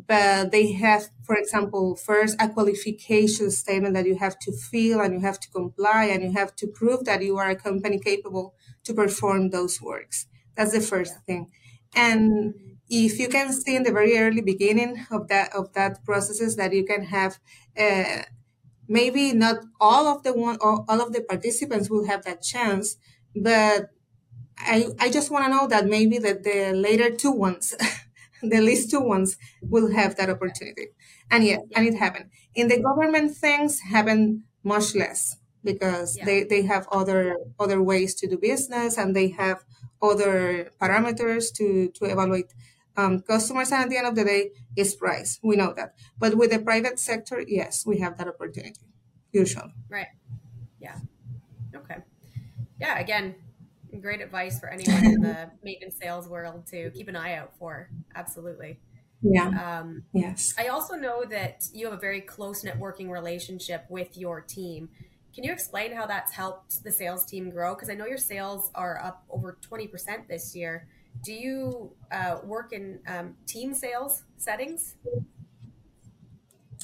But 0.07 0.51
they 0.51 0.71
have, 0.73 1.09
for 1.23 1.35
example, 1.35 1.95
first 1.95 2.35
a 2.41 2.49
qualification 2.49 3.51
statement 3.51 3.93
that 3.93 4.05
you 4.05 4.15
have 4.15 4.39
to 4.39 4.51
fill 4.51 5.01
and 5.01 5.13
you 5.13 5.19
have 5.19 5.39
to 5.41 5.49
comply 5.49 6.05
and 6.05 6.23
you 6.23 6.31
have 6.31 6.55
to 6.57 6.67
prove 6.67 7.05
that 7.05 7.21
you 7.21 7.37
are 7.37 7.49
a 7.49 7.55
company 7.55 7.99
capable 7.99 8.55
to 8.85 8.93
perform 8.93 9.49
those 9.49 9.81
works. 9.81 10.27
That's 10.55 10.71
the 10.71 10.81
first 10.81 11.15
thing. 11.25 11.51
And 11.95 12.53
if 12.89 13.19
you 13.19 13.27
can 13.29 13.51
see 13.53 13.75
in 13.75 13.83
the 13.83 13.91
very 13.91 14.17
early 14.17 14.41
beginning 14.41 15.05
of 15.11 15.27
that 15.27 15.53
of 15.53 15.73
that 15.73 16.03
processes 16.05 16.55
that 16.55 16.73
you 16.73 16.83
can 16.85 17.03
have 17.03 17.39
uh, 17.77 18.23
maybe 18.87 19.33
not 19.33 19.57
all 19.79 20.07
of 20.07 20.23
the 20.23 20.33
one 20.33 20.57
all 20.61 21.01
of 21.01 21.13
the 21.13 21.21
participants 21.21 21.89
will 21.89 22.05
have 22.07 22.23
that 22.23 22.41
chance 22.41 22.97
but 23.35 23.89
i 24.59 24.87
i 24.99 25.09
just 25.09 25.31
want 25.31 25.45
to 25.45 25.51
know 25.51 25.67
that 25.67 25.85
maybe 25.87 26.17
that 26.17 26.43
the 26.43 26.73
later 26.73 27.09
two 27.09 27.31
ones 27.31 27.75
the 28.41 28.61
least 28.61 28.89
two 28.89 28.99
ones 28.99 29.37
will 29.61 29.91
have 29.93 30.15
that 30.17 30.29
opportunity. 30.29 30.87
And 31.29 31.43
yeah, 31.43 31.57
and 31.75 31.87
it 31.87 31.95
happened. 31.95 32.29
In 32.55 32.67
the 32.67 32.81
government 32.81 33.35
things 33.35 33.79
happen 33.79 34.43
much 34.63 34.95
less 34.95 35.37
because 35.63 36.17
yeah. 36.17 36.25
they, 36.25 36.43
they 36.43 36.61
have 36.63 36.87
other 36.91 37.37
other 37.59 37.81
ways 37.81 38.15
to 38.15 38.27
do 38.27 38.37
business 38.37 38.97
and 38.97 39.15
they 39.15 39.29
have 39.29 39.63
other 40.01 40.71
parameters 40.81 41.53
to 41.55 41.89
to 41.89 42.05
evaluate 42.05 42.53
um, 42.97 43.21
customers. 43.21 43.71
And 43.71 43.83
at 43.83 43.89
the 43.89 43.97
end 43.97 44.07
of 44.07 44.15
the 44.15 44.25
day 44.25 44.51
is 44.75 44.95
price. 44.95 45.39
We 45.43 45.55
know 45.55 45.73
that. 45.73 45.93
But 46.17 46.35
with 46.35 46.51
the 46.51 46.59
private 46.59 46.99
sector 46.99 47.43
yes 47.47 47.85
we 47.85 47.99
have 47.99 48.17
that 48.17 48.27
opportunity 48.27 48.81
usually. 49.31 49.73
Right. 49.89 50.07
Yeah. 50.79 50.97
Okay. 51.75 51.97
Yeah 52.79 52.99
again 52.99 53.35
great 53.99 54.21
advice 54.21 54.59
for 54.59 54.69
anyone 54.69 55.05
in 55.05 55.21
the 55.21 55.49
maintenance 55.63 55.95
sales 56.01 56.27
world 56.27 56.65
to 56.67 56.89
keep 56.91 57.07
an 57.07 57.15
eye 57.15 57.35
out 57.35 57.51
for 57.57 57.89
absolutely 58.15 58.79
yeah 59.21 59.79
um, 59.79 60.03
yes 60.13 60.53
i 60.57 60.67
also 60.67 60.95
know 60.95 61.23
that 61.23 61.67
you 61.73 61.85
have 61.85 61.93
a 61.93 61.99
very 61.99 62.21
close 62.21 62.63
networking 62.63 63.09
relationship 63.09 63.85
with 63.89 64.17
your 64.17 64.41
team 64.41 64.89
can 65.33 65.45
you 65.45 65.53
explain 65.53 65.93
how 65.93 66.05
that's 66.05 66.33
helped 66.33 66.83
the 66.83 66.91
sales 66.91 67.25
team 67.25 67.49
grow? 67.51 67.73
Because 67.73 67.89
I 67.89 67.93
know 67.93 68.05
your 68.05 68.17
sales 68.17 68.69
are 68.75 69.01
up 69.01 69.23
over 69.29 69.57
20% 69.61 70.27
this 70.27 70.55
year. 70.55 70.87
Do 71.23 71.33
you 71.33 71.93
uh, 72.11 72.39
work 72.43 72.73
in 72.73 72.99
um, 73.07 73.35
team 73.45 73.73
sales 73.73 74.23
settings? 74.37 74.95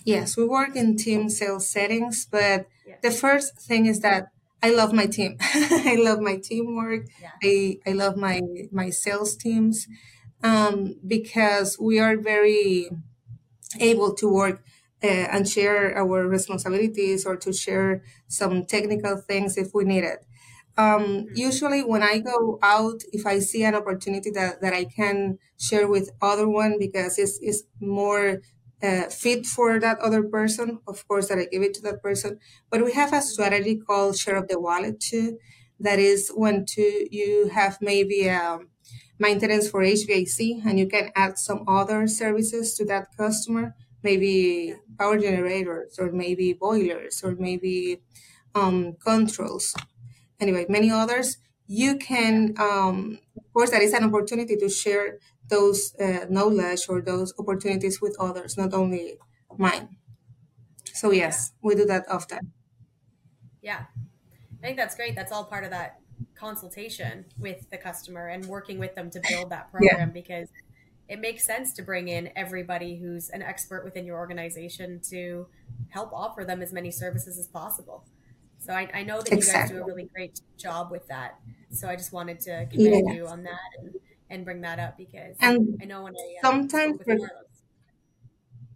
Yes, 0.05 0.37
we 0.37 0.45
work 0.45 0.75
in 0.75 0.95
team 0.95 1.29
sales 1.29 1.67
settings, 1.67 2.25
but 2.29 2.67
yeah. 2.87 2.95
the 3.01 3.11
first 3.11 3.59
thing 3.59 3.85
is 3.85 3.99
that 4.01 4.29
I 4.61 4.71
love 4.71 4.93
my 4.93 5.05
team. 5.05 5.37
I 5.41 5.97
love 5.99 6.19
my 6.19 6.37
teamwork. 6.37 7.07
Yeah. 7.21 7.31
I, 7.43 7.77
I 7.85 7.91
love 7.93 8.17
my 8.17 8.41
my 8.71 8.89
sales 8.89 9.35
teams 9.35 9.87
um, 10.43 10.95
because 11.05 11.77
we 11.79 11.99
are 11.99 12.17
very 12.17 12.89
able 13.79 14.13
to 14.15 14.27
work 14.27 14.63
uh, 15.03 15.07
and 15.07 15.47
share 15.47 15.95
our 15.97 16.27
responsibilities 16.27 17.25
or 17.25 17.35
to 17.37 17.53
share 17.53 18.03
some 18.27 18.65
technical 18.65 19.17
things 19.17 19.57
if 19.57 19.73
we 19.73 19.83
need 19.83 20.03
it. 20.03 20.25
Um, 20.77 21.03
mm-hmm. 21.03 21.35
usually 21.35 21.83
when 21.83 22.03
I 22.03 22.19
go 22.19 22.59
out, 22.61 23.01
if 23.11 23.25
I 23.25 23.39
see 23.39 23.63
an 23.63 23.73
opportunity 23.75 24.29
that, 24.31 24.61
that 24.61 24.73
I 24.73 24.85
can 24.85 25.39
share 25.59 25.87
with 25.87 26.11
other 26.21 26.47
one 26.47 26.77
because 26.79 27.17
it's, 27.17 27.39
it's 27.41 27.63
more 27.81 28.41
uh, 28.83 29.03
fit 29.09 29.45
for 29.45 29.79
that 29.79 29.99
other 29.99 30.23
person, 30.23 30.79
of 30.87 31.07
course, 31.07 31.29
that 31.29 31.39
I 31.39 31.45
give 31.45 31.63
it 31.63 31.73
to 31.75 31.81
that 31.83 32.01
person. 32.01 32.39
But 32.69 32.83
we 32.85 32.93
have 32.93 33.13
a 33.13 33.21
strategy 33.21 33.75
called 33.75 34.17
share 34.17 34.35
of 34.37 34.47
the 34.47 34.59
wallet 34.59 34.99
too. 34.99 35.39
That 35.79 35.99
is 35.99 36.31
when 36.33 36.65
to 36.65 37.07
you 37.15 37.49
have 37.53 37.77
maybe 37.81 38.27
a 38.27 38.41
um, 38.41 38.69
maintenance 39.19 39.69
for 39.69 39.83
HVAC 39.83 40.61
and 40.65 40.79
you 40.79 40.87
can 40.87 41.11
add 41.15 41.37
some 41.37 41.63
other 41.67 42.07
services 42.07 42.75
to 42.75 42.85
that 42.85 43.07
customer 43.17 43.75
maybe 44.03 44.75
power 44.97 45.17
generators 45.17 45.97
or 45.99 46.11
maybe 46.11 46.53
boilers 46.53 47.23
or 47.23 47.35
maybe 47.35 47.99
um, 48.55 48.93
controls. 48.93 49.75
Anyway, 50.39 50.65
many 50.69 50.91
others. 50.91 51.37
You 51.67 51.97
can, 51.97 52.55
um, 52.57 53.19
of 53.35 53.53
course, 53.53 53.71
that 53.71 53.81
is 53.81 53.93
an 53.93 54.03
opportunity 54.03 54.55
to 54.55 54.69
share 54.69 55.19
those 55.49 55.95
uh, 55.99 56.25
knowledge 56.29 56.85
or 56.89 57.01
those 57.01 57.33
opportunities 57.39 58.01
with 58.01 58.15
others, 58.19 58.57
not 58.57 58.73
only 58.73 59.17
mine. 59.57 59.97
So 60.93 61.11
yes, 61.11 61.51
we 61.61 61.75
do 61.75 61.85
that 61.85 62.05
often. 62.09 62.53
Yeah, 63.61 63.85
I 64.61 64.65
think 64.65 64.77
that's 64.77 64.95
great. 64.95 65.15
That's 65.15 65.31
all 65.31 65.43
part 65.43 65.63
of 65.63 65.71
that 65.71 65.99
consultation 66.35 67.25
with 67.37 67.69
the 67.69 67.77
customer 67.77 68.27
and 68.27 68.45
working 68.45 68.79
with 68.79 68.95
them 68.95 69.09
to 69.11 69.21
build 69.29 69.49
that 69.51 69.71
program 69.71 69.99
yeah. 69.99 70.05
because 70.05 70.49
it 71.07 71.19
makes 71.19 71.45
sense 71.45 71.73
to 71.73 71.81
bring 71.81 72.07
in 72.07 72.29
everybody 72.35 72.97
who's 72.97 73.29
an 73.29 73.41
expert 73.41 73.83
within 73.83 74.05
your 74.05 74.17
organization 74.17 74.99
to 75.09 75.47
help 75.89 76.11
offer 76.13 76.43
them 76.43 76.61
as 76.61 76.73
many 76.73 76.91
services 76.91 77.39
as 77.39 77.47
possible. 77.47 78.05
So 78.59 78.73
I, 78.73 78.89
I 78.93 79.03
know 79.03 79.21
that 79.21 79.31
you 79.31 79.41
guys 79.41 79.69
do 79.69 79.81
a 79.81 79.85
really 79.85 80.09
great 80.13 80.41
job 80.57 80.91
with 80.91 81.07
that. 81.07 81.39
So 81.71 81.87
I 81.87 81.95
just 81.95 82.11
wanted 82.11 82.39
to 82.41 82.65
commend 82.71 83.07
yeah. 83.07 83.13
you 83.13 83.27
on 83.27 83.43
that 83.43 83.59
and, 83.79 83.93
and 84.29 84.45
bring 84.45 84.61
that 84.61 84.79
up 84.79 84.97
because 84.97 85.37
and 85.39 85.81
I 85.81 85.85
know 85.85 86.03
when 86.03 86.15
I 86.15 86.37
uh, 86.43 86.43
sometimes 86.43 86.99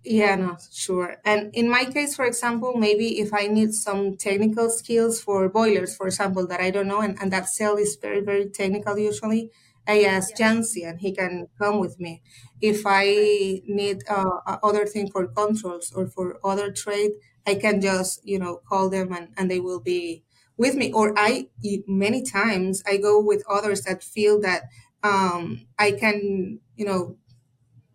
yeah, 0.03 0.36
no, 0.36 0.58
sure. 0.72 1.17
And 1.24 1.53
in 1.53 1.70
my 1.70 1.86
case, 1.86 2.15
for 2.15 2.25
example, 2.25 2.74
maybe 2.75 3.20
if 3.20 3.34
I 3.34 3.46
need 3.48 3.74
some 3.74 4.17
technical 4.17 4.70
skills 4.72 5.22
for 5.22 5.48
boilers, 5.48 5.96
for 5.96 6.08
example, 6.08 6.48
that 6.48 6.60
I 6.60 6.72
don't 6.72 6.88
know, 6.88 7.01
and, 7.01 7.17
and 7.22 7.31
that 7.31 7.50
cell 7.50 7.77
is 7.77 7.98
very, 8.01 8.20
very 8.22 8.50
technical 8.50 8.98
usually, 8.98 9.51
I 9.88 10.01
ask 10.03 10.36
Jancy 10.36 10.88
and 10.89 11.00
he 11.00 11.13
can 11.13 11.48
come 11.60 11.79
with 11.79 12.00
me. 12.00 12.24
If 12.62 12.84
I 12.86 13.62
need 13.67 14.01
uh, 14.10 14.39
other 14.63 14.88
thing 14.88 15.12
for 15.12 15.27
controls 15.27 15.91
or 15.96 16.08
for 16.08 16.39
other 16.43 16.72
trade, 16.72 17.12
I 17.46 17.55
can 17.55 17.79
just, 17.79 18.25
you 18.27 18.39
know, 18.39 18.58
call 18.67 18.89
them 18.89 19.12
and, 19.13 19.29
and 19.38 19.51
they 19.51 19.60
will 19.60 19.79
be 19.79 20.24
with 20.58 20.75
me. 20.75 20.91
Or 20.93 21.13
I, 21.17 21.50
many 21.88 22.24
times 22.24 22.81
I 22.88 22.98
go 22.98 23.20
with 23.24 23.43
others 23.48 23.84
that 23.84 24.03
feel 24.03 24.39
that 24.41 24.63
um, 25.03 25.65
I 25.77 25.91
can, 25.91 26.60
you 26.75 26.86
know, 26.86 27.17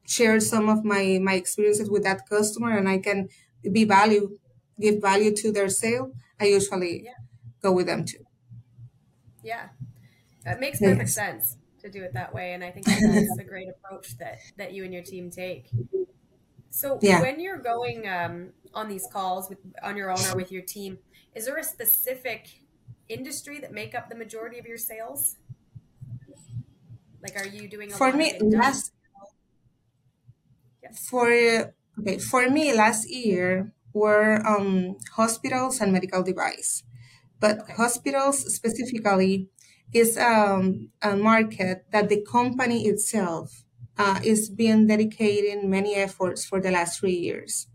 share 0.07 0.39
some 0.41 0.69
of 0.69 0.85
my, 0.85 1.19
my 1.23 1.35
experiences 1.35 1.91
with 1.91 2.05
that 2.05 2.29
customer 2.29 2.77
and 2.77 2.89
I 2.89 2.99
can 2.99 3.29
be 3.73 3.85
value, 3.85 4.39
give 4.81 5.01
value 5.01 5.35
to 5.37 5.53
their 5.53 5.69
sale. 5.69 6.13
I 6.41 6.47
usually 6.47 7.05
yeah. 7.05 7.13
go 7.63 7.73
with 7.73 7.87
them 7.87 8.05
too. 8.05 8.25
Yeah, 9.43 9.69
that 10.45 10.61
makes 10.61 10.81
perfect 10.81 11.01
yes. 11.01 11.15
sense 11.15 11.57
to 11.81 11.91
do 11.91 12.03
it 12.03 12.13
that 12.15 12.35
way. 12.35 12.53
And 12.53 12.65
I 12.65 12.71
think 12.71 12.87
that's 12.87 13.39
a 13.39 13.45
great 13.45 13.69
approach 13.69 14.19
that, 14.19 14.39
that 14.57 14.73
you 14.73 14.85
and 14.85 14.93
your 14.93 15.03
team 15.03 15.31
take. 15.31 15.71
So 16.71 16.99
yeah. 17.01 17.21
when 17.21 17.41
you're 17.41 17.59
going 17.59 18.07
um, 18.07 18.51
on 18.75 18.89
these 18.89 19.07
calls 19.11 19.49
with 19.49 19.59
on 19.83 19.97
your 19.97 20.11
own 20.11 20.19
or 20.31 20.37
with 20.37 20.53
your 20.53 20.63
team, 20.63 20.99
is 21.35 21.47
there 21.47 21.57
a 21.57 21.65
specific 21.65 22.49
industry 23.09 23.59
that 23.61 23.73
make 23.73 23.95
up 23.95 24.09
the 24.11 24.15
majority 24.17 24.59
of 24.59 24.67
your 24.67 24.79
sales? 24.79 25.37
Like, 27.37 27.47
are 27.47 27.49
you 27.49 27.69
doing 27.69 27.91
for 27.99 28.13
me 28.13 28.39
last 28.41 28.93
for 30.95 31.75
Okay, 31.99 32.19
for 32.19 32.51
me, 32.51 32.75
last 32.75 33.09
year 33.09 33.73
were 33.95 34.47
um, 34.47 34.99
hospitals 35.17 35.81
and 35.81 35.95
medical 35.95 36.23
device, 36.23 36.83
but 37.41 37.61
Okay. 37.61 37.77
hospitals 37.77 38.41
specifically 38.55 39.49
is 39.95 40.19
um, 40.19 40.91
a 41.03 41.17
market 41.17 41.87
that 41.93 42.11
the 42.11 42.21
company 42.25 42.87
itself 42.87 43.65
uh, 43.97 44.21
is 44.25 44.51
being 44.51 44.87
dedicating 44.89 45.71
many 45.71 45.95
efforts 45.95 46.45
for 46.45 46.61
the 46.61 46.71
last 46.71 47.01
three 47.01 47.17
years. 47.17 47.69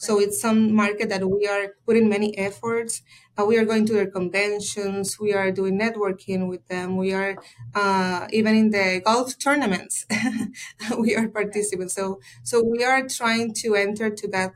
So 0.00 0.18
it's 0.18 0.40
some 0.40 0.74
market 0.74 1.10
that 1.10 1.28
we 1.28 1.46
are 1.46 1.76
putting 1.86 2.08
many 2.08 2.36
efforts. 2.38 3.02
Uh, 3.38 3.44
we 3.44 3.58
are 3.58 3.66
going 3.66 3.84
to 3.86 3.92
their 3.92 4.10
conventions. 4.10 5.20
We 5.20 5.34
are 5.34 5.50
doing 5.52 5.78
networking 5.78 6.48
with 6.48 6.66
them. 6.68 6.96
We 6.96 7.12
are 7.12 7.36
uh, 7.74 8.26
even 8.32 8.54
in 8.56 8.70
the 8.70 9.02
golf 9.04 9.38
tournaments. 9.38 10.06
we 10.98 11.14
are 11.16 11.28
participants. 11.28 11.94
So 11.94 12.20
so 12.42 12.62
we 12.62 12.82
are 12.84 13.06
trying 13.08 13.52
to 13.62 13.74
enter 13.74 14.08
to 14.10 14.28
that 14.28 14.52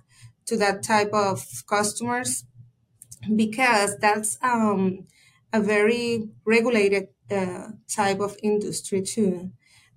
to 0.46 0.56
that 0.58 0.82
type 0.82 1.12
of 1.12 1.44
customers 1.68 2.44
because 3.36 3.96
that's 3.98 4.38
um, 4.42 5.06
a 5.52 5.60
very 5.60 6.28
regulated 6.44 7.08
uh, 7.30 7.68
type 7.88 8.20
of 8.20 8.36
industry 8.42 9.02
too. 9.02 9.50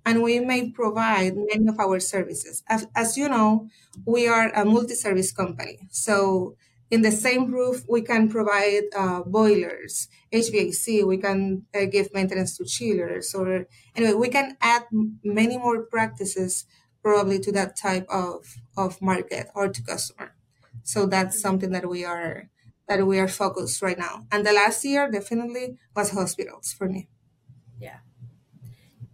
And 0.08 0.22
we 0.22 0.40
may 0.40 0.70
provide 0.70 1.34
many 1.36 1.68
of 1.68 1.78
our 1.78 2.00
services. 2.00 2.62
As, 2.66 2.86
as 2.96 3.18
you 3.18 3.28
know, 3.28 3.68
we 4.06 4.26
are 4.26 4.48
a 4.54 4.64
multi 4.64 4.94
service 4.94 5.32
company. 5.32 5.76
So, 5.90 6.56
in 6.90 7.02
the 7.02 7.12
same 7.12 7.52
roof, 7.52 7.84
we 7.86 8.00
can 8.00 8.30
provide 8.30 8.84
uh, 8.96 9.20
boilers, 9.38 10.08
HVAC, 10.32 11.06
we 11.06 11.18
can 11.18 11.66
uh, 11.74 11.84
give 11.84 12.14
maintenance 12.14 12.56
to 12.56 12.64
chillers, 12.64 13.34
or 13.34 13.66
anyway, 13.94 14.14
we 14.14 14.28
can 14.30 14.56
add 14.62 14.84
many 15.22 15.58
more 15.58 15.82
practices 15.82 16.64
probably 17.02 17.38
to 17.40 17.52
that 17.52 17.76
type 17.76 18.06
of, 18.08 18.56
of 18.78 19.02
market 19.02 19.48
or 19.54 19.68
to 19.68 19.82
customer. 19.82 20.34
So 20.82 21.04
that's 21.04 21.38
something 21.38 21.72
that 21.72 21.86
we 21.86 22.06
are 22.06 22.48
that 22.88 23.06
we 23.06 23.18
are 23.18 23.28
focused 23.28 23.82
right 23.82 23.98
now. 23.98 24.26
And 24.32 24.46
the 24.46 24.54
last 24.54 24.82
year 24.82 25.10
definitely 25.10 25.76
was 25.94 26.12
hospitals 26.12 26.72
for 26.72 26.88
me. 26.88 27.08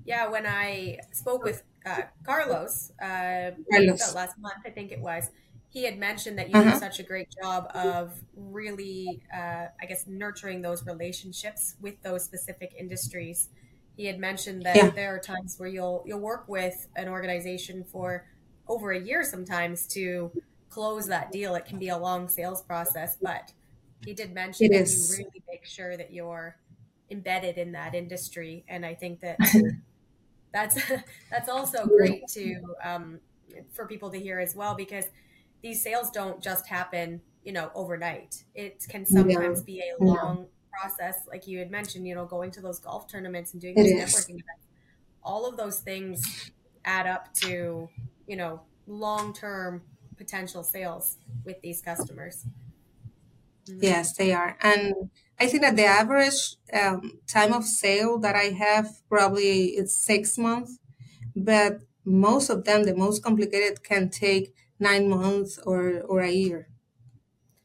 Yeah. 0.04 0.26
Yeah. 0.26 0.28
When 0.28 0.46
I 0.46 0.99
spoke 1.12 1.44
with 1.44 1.62
uh, 1.87 2.04
Carlos 2.25 2.90
uh, 3.02 3.52
Carlos. 3.70 4.14
last 4.14 4.34
month, 4.38 4.62
I 4.66 4.70
think 4.70 4.92
it 4.92 5.00
was, 5.00 5.30
he 5.68 5.84
had 5.84 5.99
mentioned 5.99 6.38
that 6.38 6.50
you 6.50 6.58
do 6.58 6.70
Uh-huh. 6.70 6.80
such 6.80 6.99
a 6.99 7.02
great 7.02 7.28
job 7.42 7.66
of 7.75 8.23
really, 8.34 9.23
uh, 9.34 9.66
I 9.80 9.87
guess, 9.88 10.06
nurturing 10.06 10.62
those 10.62 10.87
relationships 10.87 11.75
with 11.80 12.00
those 12.02 12.25
specific 12.25 12.73
industries. 12.78 13.49
He 13.96 14.06
had 14.06 14.18
mentioned 14.18 14.64
Yeah, 14.73 14.90
that 14.90 14.94
there 14.94 15.14
are 15.14 15.20
times 15.20 15.54
where 15.58 15.68
you'll 15.68 16.02
you'll 16.06 16.20
work 16.20 16.49
with 16.49 16.75
an 16.96 17.08
organization 17.08 17.84
for 17.84 18.26
over 18.66 18.90
a 18.92 19.00
year 19.00 19.23
sometimes 19.25 19.87
to 19.88 20.32
close 20.68 21.06
that 21.08 21.30
deal. 21.32 21.54
It 21.54 21.64
can 21.66 21.78
be 21.78 21.88
a 21.88 21.99
long 21.99 22.28
sales 22.28 22.62
process, 22.62 23.16
but 23.23 23.52
he 24.04 24.14
did 24.14 24.32
mention 24.32 24.73
it 24.73 24.73
that 24.73 24.87
you 24.87 25.06
really 25.06 25.44
make 25.49 25.64
sure 25.64 25.96
that 25.96 26.12
you're 26.12 26.56
embedded 27.11 27.58
in 27.58 27.73
that 27.73 27.94
industry, 27.94 28.64
and 28.68 28.84
I 28.84 28.94
think 28.94 29.20
that 29.20 29.38
that's 30.54 30.80
that's 31.30 31.50
also 31.50 31.88
great 31.88 32.28
to 32.28 32.76
um, 32.84 33.20
for 33.73 33.88
people 33.88 34.11
to 34.12 34.20
hear 34.20 34.40
as 34.40 34.56
well 34.56 34.76
because 34.76 35.06
these 35.62 35.82
sales 35.82 36.11
don't 36.12 36.42
just 36.42 36.68
happen 36.68 37.23
you 37.42 37.52
know 37.52 37.70
overnight. 37.75 38.44
It 38.54 38.87
can 38.88 39.06
Yeah. 39.08 39.37
sometimes 39.37 39.62
be 39.62 39.80
a 39.80 40.00
long 40.02 40.49
process 40.73 41.16
like 41.28 41.46
you 41.49 41.58
had 41.61 41.70
mentioned 41.70 42.06
you 42.08 42.14
know 42.16 42.26
going 42.26 42.52
to 42.52 42.62
those 42.62 42.80
golf 42.80 43.08
tournaments 43.11 43.52
and 43.54 43.62
doing 43.62 43.78
those 43.78 43.94
networking 43.94 44.30
events. 44.40 44.66
All 45.23 45.46
of 45.49 45.56
those 45.56 45.80
things 45.80 46.32
add 46.84 47.06
up 47.06 47.32
to 47.34 47.92
you 48.26 48.37
know 48.37 48.66
long 48.87 49.32
term 49.34 49.87
potential 50.16 50.62
sales 50.64 51.18
with 51.44 51.61
these 51.62 51.82
customers 51.82 52.46
Yes, 53.66 54.14
they 54.16 54.33
are. 54.33 54.56
And 54.61 55.11
I 55.38 55.47
think 55.47 55.62
that 55.62 55.76
the 55.76 55.85
average 55.85 56.56
um, 56.73 57.21
time 57.26 57.52
of 57.52 57.65
sale 57.65 58.19
that 58.19 58.34
I 58.36 58.50
have 58.65 58.86
probably 59.08 59.69
it's 59.80 59.97
six 60.04 60.36
months, 60.38 60.78
but 61.36 61.80
most 62.04 62.50
of 62.50 62.65
them, 62.65 62.84
the 62.84 62.95
most 62.97 63.23
complicated, 63.23 63.82
can 63.82 64.10
take 64.10 64.54
nine 64.78 65.08
months 65.08 65.58
or 65.67 66.00
or 66.02 66.21
a 66.21 66.30
year. 66.30 66.69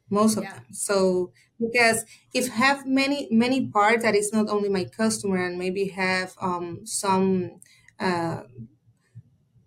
most 0.10 0.38
of 0.38 0.44
yeah 0.44 0.54
them 0.54 0.66
so 0.72 1.32
because 1.60 2.04
if 2.34 2.48
have 2.48 2.86
many 2.88 3.28
many 3.32 3.68
parts 3.68 4.04
that 4.04 4.16
is 4.16 4.34
not 4.34 4.50
only 4.50 4.70
my 4.70 4.84
customer 4.84 5.38
and 5.46 5.58
maybe 5.58 5.90
have 5.90 6.36
um, 6.42 6.86
some 6.86 7.60
uh, 8.00 8.42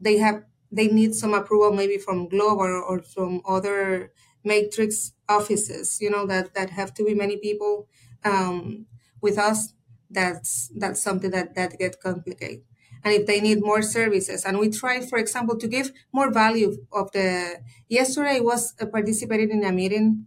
they 0.01 0.19
have 0.19 0.45
they 0.71 0.89
need 0.89 1.15
some 1.15 1.35
approval 1.35 1.73
maybe 1.73 1.99
from 1.99 2.29
global 2.29 2.83
or 2.89 3.03
from 3.03 3.41
other 3.47 4.13
matrix 4.45 5.13
offices 5.29 5.99
you 6.01 6.11
know 6.11 6.27
that 6.27 6.55
that 6.55 6.71
have 6.71 6.93
to 6.95 7.05
be 7.05 7.15
many 7.15 7.37
people 7.37 7.87
um, 8.25 8.87
with 9.21 9.39
us 9.39 9.75
that's 10.11 10.71
that's 10.77 11.03
something 11.03 11.31
that 11.31 11.55
that 11.55 11.79
get 11.79 12.01
complicated. 12.01 12.63
And 13.05 13.13
if 13.15 13.27
they 13.27 13.41
need 13.41 13.61
more 13.61 13.83
services 13.83 14.45
and 14.45 14.59
we 14.59 14.71
try 14.71 15.01
for 15.01 15.19
example 15.19 15.57
to 15.59 15.67
give 15.67 15.91
more 16.13 16.31
value 16.31 16.77
of 16.93 17.11
the 17.13 17.61
yesterday 17.89 18.37
I 18.37 18.41
was 18.41 18.75
uh, 18.81 18.87
participating 18.87 19.51
in 19.51 19.65
a 19.65 19.73
meeting 19.73 20.27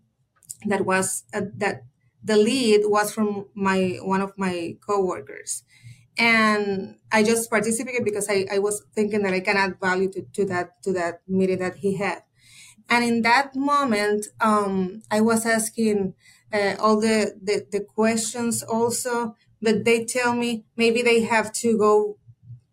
that 0.68 0.86
was 0.86 1.24
uh, 1.34 1.42
that 1.58 1.84
the 2.24 2.38
lead 2.38 2.82
was 2.86 3.14
from 3.14 3.48
my 3.56 4.00
one 4.04 4.22
of 4.22 4.34
my 4.38 4.78
coworkers. 4.86 5.64
And 6.18 6.98
i 7.12 7.24
just 7.24 7.50
participated 7.50 8.06
because 8.06 8.30
i, 8.30 8.46
I 8.52 8.60
was 8.60 8.84
thinking 8.96 9.22
that 9.24 9.34
i 9.34 9.42
can 9.42 9.58
add 9.58 9.80
value 9.82 10.10
to, 10.14 10.22
to 10.34 10.46
that 10.46 10.82
to 10.84 10.94
that 10.94 11.22
meeting 11.28 11.60
that 11.60 11.78
he 11.78 11.98
had 11.98 12.24
and 12.90 13.04
in 13.04 13.22
that 13.22 13.56
moment 13.56 14.28
um, 14.42 15.02
i 15.12 15.20
was 15.22 15.46
asking 15.46 16.14
uh, 16.54 16.76
all 16.80 17.00
the, 17.00 17.34
the 17.42 17.66
the 17.72 17.80
questions 17.82 18.64
also 18.64 19.36
but 19.62 19.84
they 19.86 20.06
tell 20.06 20.34
me 20.36 20.66
maybe 20.78 21.02
they 21.02 21.22
have 21.22 21.52
to 21.52 21.78
go 21.78 22.18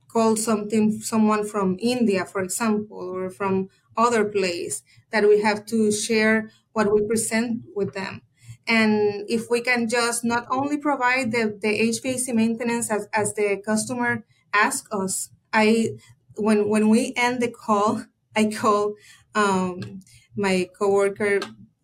call 0.09 0.37
something 0.37 1.01
someone 1.01 1.45
from 1.47 1.77
India, 1.81 2.25
for 2.27 2.43
example, 2.43 2.99
or 2.99 3.31
from 3.31 3.69
other 3.97 4.25
place 4.25 4.83
that 5.11 5.27
we 5.29 5.41
have 5.41 5.65
to 5.67 5.91
share 5.91 6.51
what 6.73 6.93
we 6.93 7.07
present 7.07 7.63
with 7.75 7.95
them. 7.95 8.23
And 8.67 9.25
if 9.29 9.51
we 9.51 9.61
can 9.61 9.89
just 9.89 10.25
not 10.25 10.47
only 10.51 10.77
provide 10.77 11.33
the, 11.33 11.59
the 11.61 11.69
HVAC 11.69 12.33
maintenance 12.33 12.91
as, 12.91 13.09
as 13.13 13.35
the 13.35 13.61
customer 13.65 14.25
asks 14.53 14.89
us, 14.93 15.31
I 15.53 15.91
when 16.37 16.69
when 16.69 16.89
we 16.89 17.13
end 17.17 17.43
the 17.43 17.51
call, 17.51 18.05
I 18.37 18.51
call 18.51 18.95
um, 19.35 20.01
my 20.37 20.69
coworker 20.79 21.41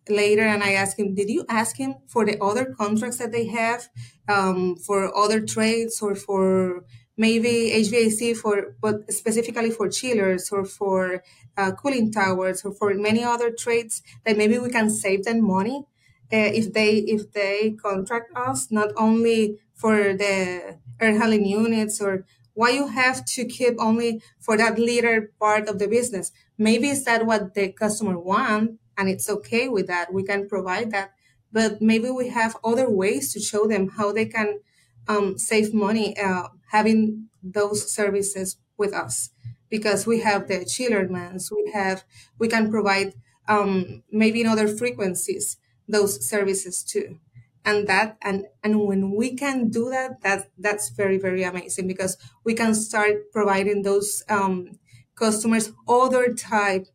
later 0.09 0.41
and 0.41 0.63
I 0.63 0.71
asked 0.73 0.99
him, 0.99 1.13
did 1.13 1.29
you 1.29 1.45
ask 1.49 1.77
him 1.77 1.95
for 2.07 2.25
the 2.25 2.41
other 2.41 2.65
contracts 2.73 3.17
that 3.17 3.31
they 3.31 3.45
have 3.47 3.87
um, 4.27 4.75
for 4.75 5.15
other 5.15 5.39
trades 5.41 6.01
or 6.01 6.15
for 6.15 6.83
maybe 7.17 7.71
HVAC 7.73 8.33
for, 8.33 8.75
but 8.81 9.11
specifically 9.11 9.69
for 9.71 9.89
chillers 9.89 10.49
or 10.51 10.65
for 10.65 11.23
uh, 11.57 11.71
cooling 11.73 12.11
towers 12.11 12.63
or 12.63 12.73
for 12.73 12.93
many 12.95 13.23
other 13.23 13.51
trades 13.51 14.01
that 14.25 14.37
maybe 14.37 14.57
we 14.57 14.69
can 14.69 14.89
save 14.89 15.25
them 15.25 15.45
money 15.45 15.85
uh, 16.31 16.37
if 16.59 16.73
they 16.73 16.97
if 17.15 17.31
they 17.33 17.71
contract 17.71 18.31
us 18.35 18.71
not 18.71 18.89
only 18.97 19.57
for 19.73 20.13
the 20.13 20.77
air 20.99 21.17
handling 21.17 21.45
units 21.45 22.01
or 22.01 22.25
why 22.53 22.69
you 22.71 22.87
have 22.87 23.23
to 23.25 23.45
keep 23.45 23.75
only 23.79 24.21
for 24.39 24.57
that 24.57 24.77
little 24.77 25.21
part 25.39 25.67
of 25.67 25.79
the 25.79 25.87
business 25.87 26.31
maybe 26.59 26.89
is 26.89 27.05
that 27.05 27.25
what 27.25 27.55
the 27.55 27.71
customer 27.71 28.19
want 28.19 28.79
and 28.97 29.09
it's 29.09 29.29
okay 29.29 29.69
with 29.69 29.87
that. 29.87 30.13
We 30.13 30.23
can 30.23 30.47
provide 30.47 30.91
that. 30.91 31.11
But 31.51 31.81
maybe 31.81 32.11
we 32.11 32.29
have 32.29 32.57
other 32.63 32.89
ways 32.89 33.33
to 33.33 33.39
show 33.39 33.65
them 33.67 33.89
how 33.97 34.11
they 34.11 34.27
can 34.27 34.59
um, 35.07 35.37
save 35.39 35.73
money 35.73 36.17
uh, 36.17 36.49
having 36.71 37.29
those 37.41 37.91
services 37.91 38.57
with 38.77 38.93
us. 38.93 39.31
Because 39.69 40.07
we 40.07 40.21
have 40.21 40.47
the 40.47 40.65
chiller 40.65 41.07
mans 41.07 41.51
we 41.51 41.71
have 41.73 42.03
we 42.39 42.47
can 42.47 42.71
provide 42.71 43.13
um, 43.47 44.03
maybe 44.11 44.41
in 44.41 44.47
other 44.47 44.67
frequencies 44.67 45.57
those 45.87 46.27
services 46.27 46.83
too. 46.83 47.19
And 47.65 47.87
that 47.87 48.17
and 48.21 48.45
and 48.63 48.81
when 48.87 49.11
we 49.15 49.35
can 49.35 49.69
do 49.69 49.89
that 49.89 50.21
that 50.21 50.49
that's 50.57 50.89
very 50.89 51.17
very 51.19 51.43
amazing 51.43 51.87
because 51.87 52.17
we 52.43 52.53
can 52.55 52.73
start 52.73 53.31
providing 53.31 53.83
those 53.83 54.23
um, 54.29 54.78
customers 55.19 55.73
other 55.87 56.33
type 56.33 56.87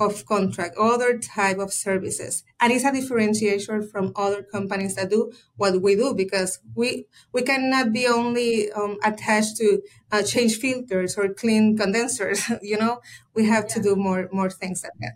of 0.00 0.26
contract, 0.26 0.76
other 0.78 1.18
type 1.18 1.58
of 1.58 1.72
services. 1.72 2.44
And 2.60 2.72
it's 2.72 2.84
a 2.84 2.92
differentiation 2.92 3.88
from 3.88 4.12
other 4.16 4.42
companies 4.42 4.94
that 4.96 5.10
do 5.10 5.32
what 5.56 5.80
we 5.82 5.96
do 5.96 6.14
because 6.14 6.60
we 6.74 7.06
we 7.32 7.42
cannot 7.42 7.92
be 7.92 8.06
only 8.06 8.72
um, 8.72 8.98
attached 9.02 9.56
to 9.58 9.82
uh, 10.10 10.22
change 10.22 10.56
filters 10.56 11.16
or 11.16 11.32
clean 11.32 11.76
condensers. 11.76 12.50
you 12.62 12.78
know, 12.78 13.00
we 13.34 13.46
have 13.46 13.66
to 13.68 13.82
do 13.82 13.96
more 13.96 14.28
more 14.32 14.50
things 14.50 14.82
than 14.82 14.92
that. 15.00 15.14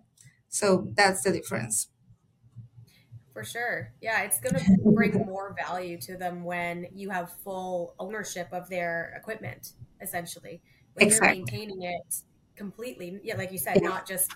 So 0.49 0.89
that's 0.95 1.23
the 1.23 1.33
difference. 1.33 1.89
For 3.33 3.45
sure. 3.45 3.93
Yeah, 4.01 4.23
it's 4.23 4.41
going 4.41 4.55
to 4.55 4.79
bring 4.83 5.13
more 5.27 5.55
value 5.55 5.99
to 6.03 6.17
them 6.17 6.43
when 6.43 6.87
you 6.95 7.11
have 7.11 7.31
full 7.45 7.95
ownership 7.99 8.49
of 8.51 8.71
their 8.71 9.13
equipment, 9.15 9.73
essentially. 10.01 10.63
When 10.95 11.11
you're 11.11 11.21
maintaining 11.21 11.83
it 11.83 12.23
completely, 12.57 13.21
yeah, 13.23 13.37
like 13.37 13.53
you 13.53 13.59
said, 13.59 13.81
Yeah. 13.83 13.89
not 13.89 14.07
just 14.07 14.33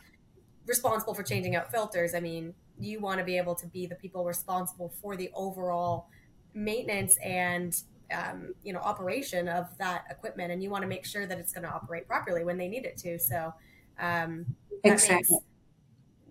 responsible 0.67 1.15
for 1.15 1.23
changing 1.23 1.57
out 1.57 1.71
filters. 1.71 2.15
I 2.15 2.21
mean, 2.21 2.55
you 2.79 3.01
want 3.01 3.19
to 3.19 3.25
be 3.25 3.37
able 3.37 3.55
to 3.57 3.67
be 3.67 3.87
the 3.87 3.97
people 3.97 4.25
responsible 4.25 4.91
for 5.01 5.17
the 5.17 5.31
overall 5.35 6.09
maintenance 6.55 7.17
and 7.19 7.83
um, 8.13 8.55
you 8.63 8.73
know 8.73 8.81
operation 8.81 9.49
of 9.49 9.77
that 9.79 10.05
equipment, 10.11 10.53
and 10.53 10.63
you 10.63 10.71
want 10.71 10.83
to 10.83 10.89
make 10.89 11.05
sure 11.05 11.27
that 11.27 11.39
it's 11.39 11.53
going 11.53 11.65
to 11.65 11.71
operate 11.71 12.07
properly 12.07 12.45
when 12.45 12.59
they 12.59 12.69
need 12.69 12.85
it 12.85 12.97
to. 12.99 13.19
So 13.19 13.53
um, 13.99 14.47
that 14.83 14.95
exactly. 14.95 15.17
makes 15.17 15.45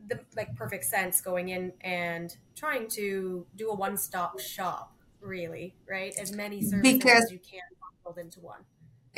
the 0.08 0.20
like 0.36 0.56
perfect 0.56 0.86
sense 0.86 1.22
going 1.22 1.50
in 1.50 1.72
and 1.82 2.36
trying 2.56 2.88
to 2.90 3.46
do 3.56 3.70
a 3.70 3.76
one-stop 3.76 4.40
shop 4.40 4.94
really 5.22 5.76
right 5.88 6.16
as 6.20 6.32
many 6.32 6.62
services 6.62 6.94
because, 6.94 7.24
as 7.26 7.32
you 7.32 7.40
can 7.40 7.62
build 8.04 8.18
into 8.18 8.40
one 8.40 8.62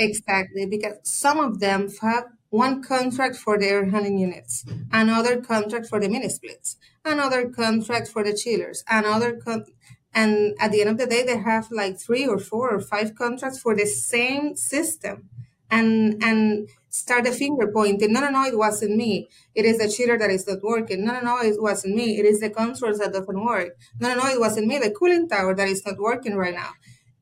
exactly 0.01 0.65
because 0.65 0.95
some 1.03 1.39
of 1.39 1.59
them 1.59 1.89
have 2.01 2.25
one 2.49 2.83
contract 2.83 3.35
for 3.35 3.57
the 3.57 3.67
air 3.67 3.85
handling 3.85 4.17
units 4.17 4.65
another 4.91 5.41
contract 5.41 5.87
for 5.87 5.99
the 5.99 6.09
mini 6.09 6.29
splits 6.29 6.77
another 7.05 7.49
contract 7.49 8.07
for 8.07 8.23
the 8.23 8.33
chillers 8.33 8.83
another 8.89 9.31
con- 9.37 9.65
and 10.13 10.53
at 10.59 10.71
the 10.71 10.81
end 10.81 10.89
of 10.89 10.97
the 10.97 11.07
day 11.07 11.23
they 11.23 11.37
have 11.37 11.71
like 11.71 11.99
three 11.99 12.27
or 12.27 12.37
four 12.37 12.69
or 12.69 12.81
five 12.81 13.15
contracts 13.15 13.59
for 13.59 13.75
the 13.75 13.85
same 13.85 14.55
system 14.55 15.29
and 15.69 16.21
and 16.21 16.69
start 16.89 17.23
the 17.23 17.31
finger 17.31 17.71
pointing 17.73 18.11
no 18.11 18.19
no 18.19 18.29
no 18.29 18.43
it 18.43 18.57
wasn't 18.57 18.93
me. 18.93 19.29
It 19.55 19.63
is 19.65 19.77
the 19.77 19.87
chiller 19.89 20.17
that 20.17 20.29
is 20.29 20.45
not 20.45 20.61
working. 20.61 21.05
No 21.05 21.13
no 21.13 21.21
no 21.21 21.37
it 21.41 21.61
wasn't 21.61 21.95
me. 21.95 22.19
It 22.19 22.25
is 22.25 22.41
the 22.41 22.49
controls 22.49 22.99
that 22.99 23.13
doesn't 23.13 23.45
work. 23.45 23.77
No 23.99 24.09
no 24.09 24.15
no 24.21 24.27
it 24.27 24.39
wasn't 24.39 24.67
me. 24.67 24.79
The 24.79 24.91
cooling 24.91 25.29
tower 25.29 25.55
that 25.55 25.69
is 25.69 25.85
not 25.85 25.97
working 25.97 26.35
right 26.35 26.53
now. 26.53 26.71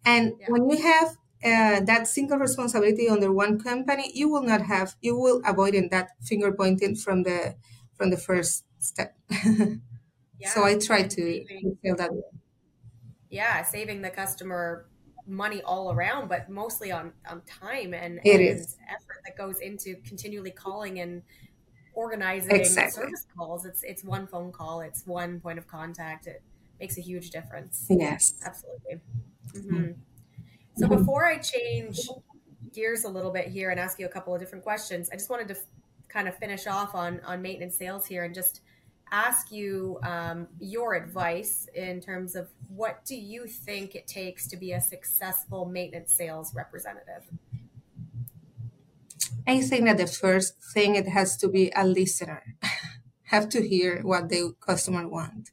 And 0.03 0.33
yeah. 0.39 0.47
when 0.49 0.69
you 0.69 0.77
have 0.81 1.15
uh, 1.43 1.79
that 1.81 2.07
single 2.07 2.37
responsibility 2.37 3.07
under 3.09 3.31
one 3.31 3.59
company 3.59 4.11
you 4.13 4.29
will 4.29 4.43
not 4.43 4.61
have 4.61 4.95
you 5.01 5.15
will 5.17 5.41
avoid 5.45 5.73
in 5.73 5.89
that 5.89 6.11
finger 6.21 6.51
pointing 6.51 6.95
from 6.95 7.23
the 7.23 7.55
from 7.95 8.09
the 8.09 8.17
first 8.17 8.65
step. 8.79 9.17
Yeah. 10.37 10.49
so 10.53 10.63
i 10.63 10.77
try 10.77 11.03
to 11.03 11.45
feel 11.81 11.95
that 11.95 12.13
way 12.13 12.23
yeah 13.29 13.63
saving 13.63 14.01
the 14.01 14.09
customer 14.09 14.89
money 15.25 15.61
all 15.63 15.91
around 15.91 16.27
but 16.27 16.49
mostly 16.49 16.91
on 16.91 17.13
on 17.29 17.41
time 17.43 17.93
and, 17.93 18.19
and 18.19 18.65
effort 18.87 19.21
that 19.25 19.35
goes 19.37 19.59
into 19.59 19.95
continually 20.03 20.51
calling 20.51 20.99
and 20.99 21.23
organizing 21.93 22.55
exactly. 22.55 22.89
service 22.89 23.25
calls. 23.37 23.65
It's 23.65 23.83
it's 23.83 24.03
one 24.03 24.27
phone 24.27 24.51
call 24.53 24.81
it's 24.81 25.05
one 25.05 25.41
point 25.41 25.59
of 25.59 25.67
contact. 25.67 26.27
It 26.27 26.43
makes 26.79 26.97
a 26.97 27.01
huge 27.01 27.31
difference. 27.31 27.89
Yes. 27.89 28.33
Absolutely. 28.45 29.01
Mm-hmm. 29.55 30.01
So 30.79 30.87
before 30.87 31.25
i 31.25 31.37
change 31.37 31.99
gears 32.73 33.03
a 33.03 33.09
little 33.09 33.31
bit 33.31 33.47
here 33.47 33.69
and 33.69 33.79
ask 33.79 33.99
you 33.99 34.05
a 34.05 34.09
couple 34.09 34.33
of 34.33 34.39
different 34.39 34.63
questions 34.63 35.09
i 35.11 35.15
just 35.15 35.29
wanted 35.29 35.47
to 35.47 35.55
f- 35.55 35.65
kind 36.07 36.27
of 36.27 36.35
finish 36.37 36.67
off 36.67 36.95
on 36.95 37.19
on 37.25 37.41
maintenance 37.41 37.77
sales 37.77 38.05
here 38.05 38.23
and 38.23 38.33
just 38.33 38.61
ask 39.11 39.51
you 39.51 39.99
um, 40.03 40.47
your 40.59 40.93
advice 40.93 41.67
in 41.73 42.01
terms 42.01 42.35
of 42.35 42.49
what 42.67 43.03
do 43.05 43.15
you 43.15 43.47
think 43.47 43.95
it 43.95 44.07
takes 44.07 44.47
to 44.47 44.57
be 44.57 44.73
a 44.73 44.81
successful 44.81 45.65
maintenance 45.65 46.13
sales 46.13 46.53
representative? 46.55 47.23
I 49.47 49.61
think 49.61 49.85
that 49.85 49.97
the 49.97 50.07
first 50.07 50.55
thing 50.73 50.95
it 50.95 51.07
has 51.07 51.37
to 51.37 51.47
be 51.47 51.71
a 51.75 51.85
listener. 51.85 52.55
Have 53.23 53.49
to 53.49 53.67
hear 53.67 54.01
what 54.01 54.29
the 54.29 54.53
customer 54.59 55.07
want. 55.07 55.51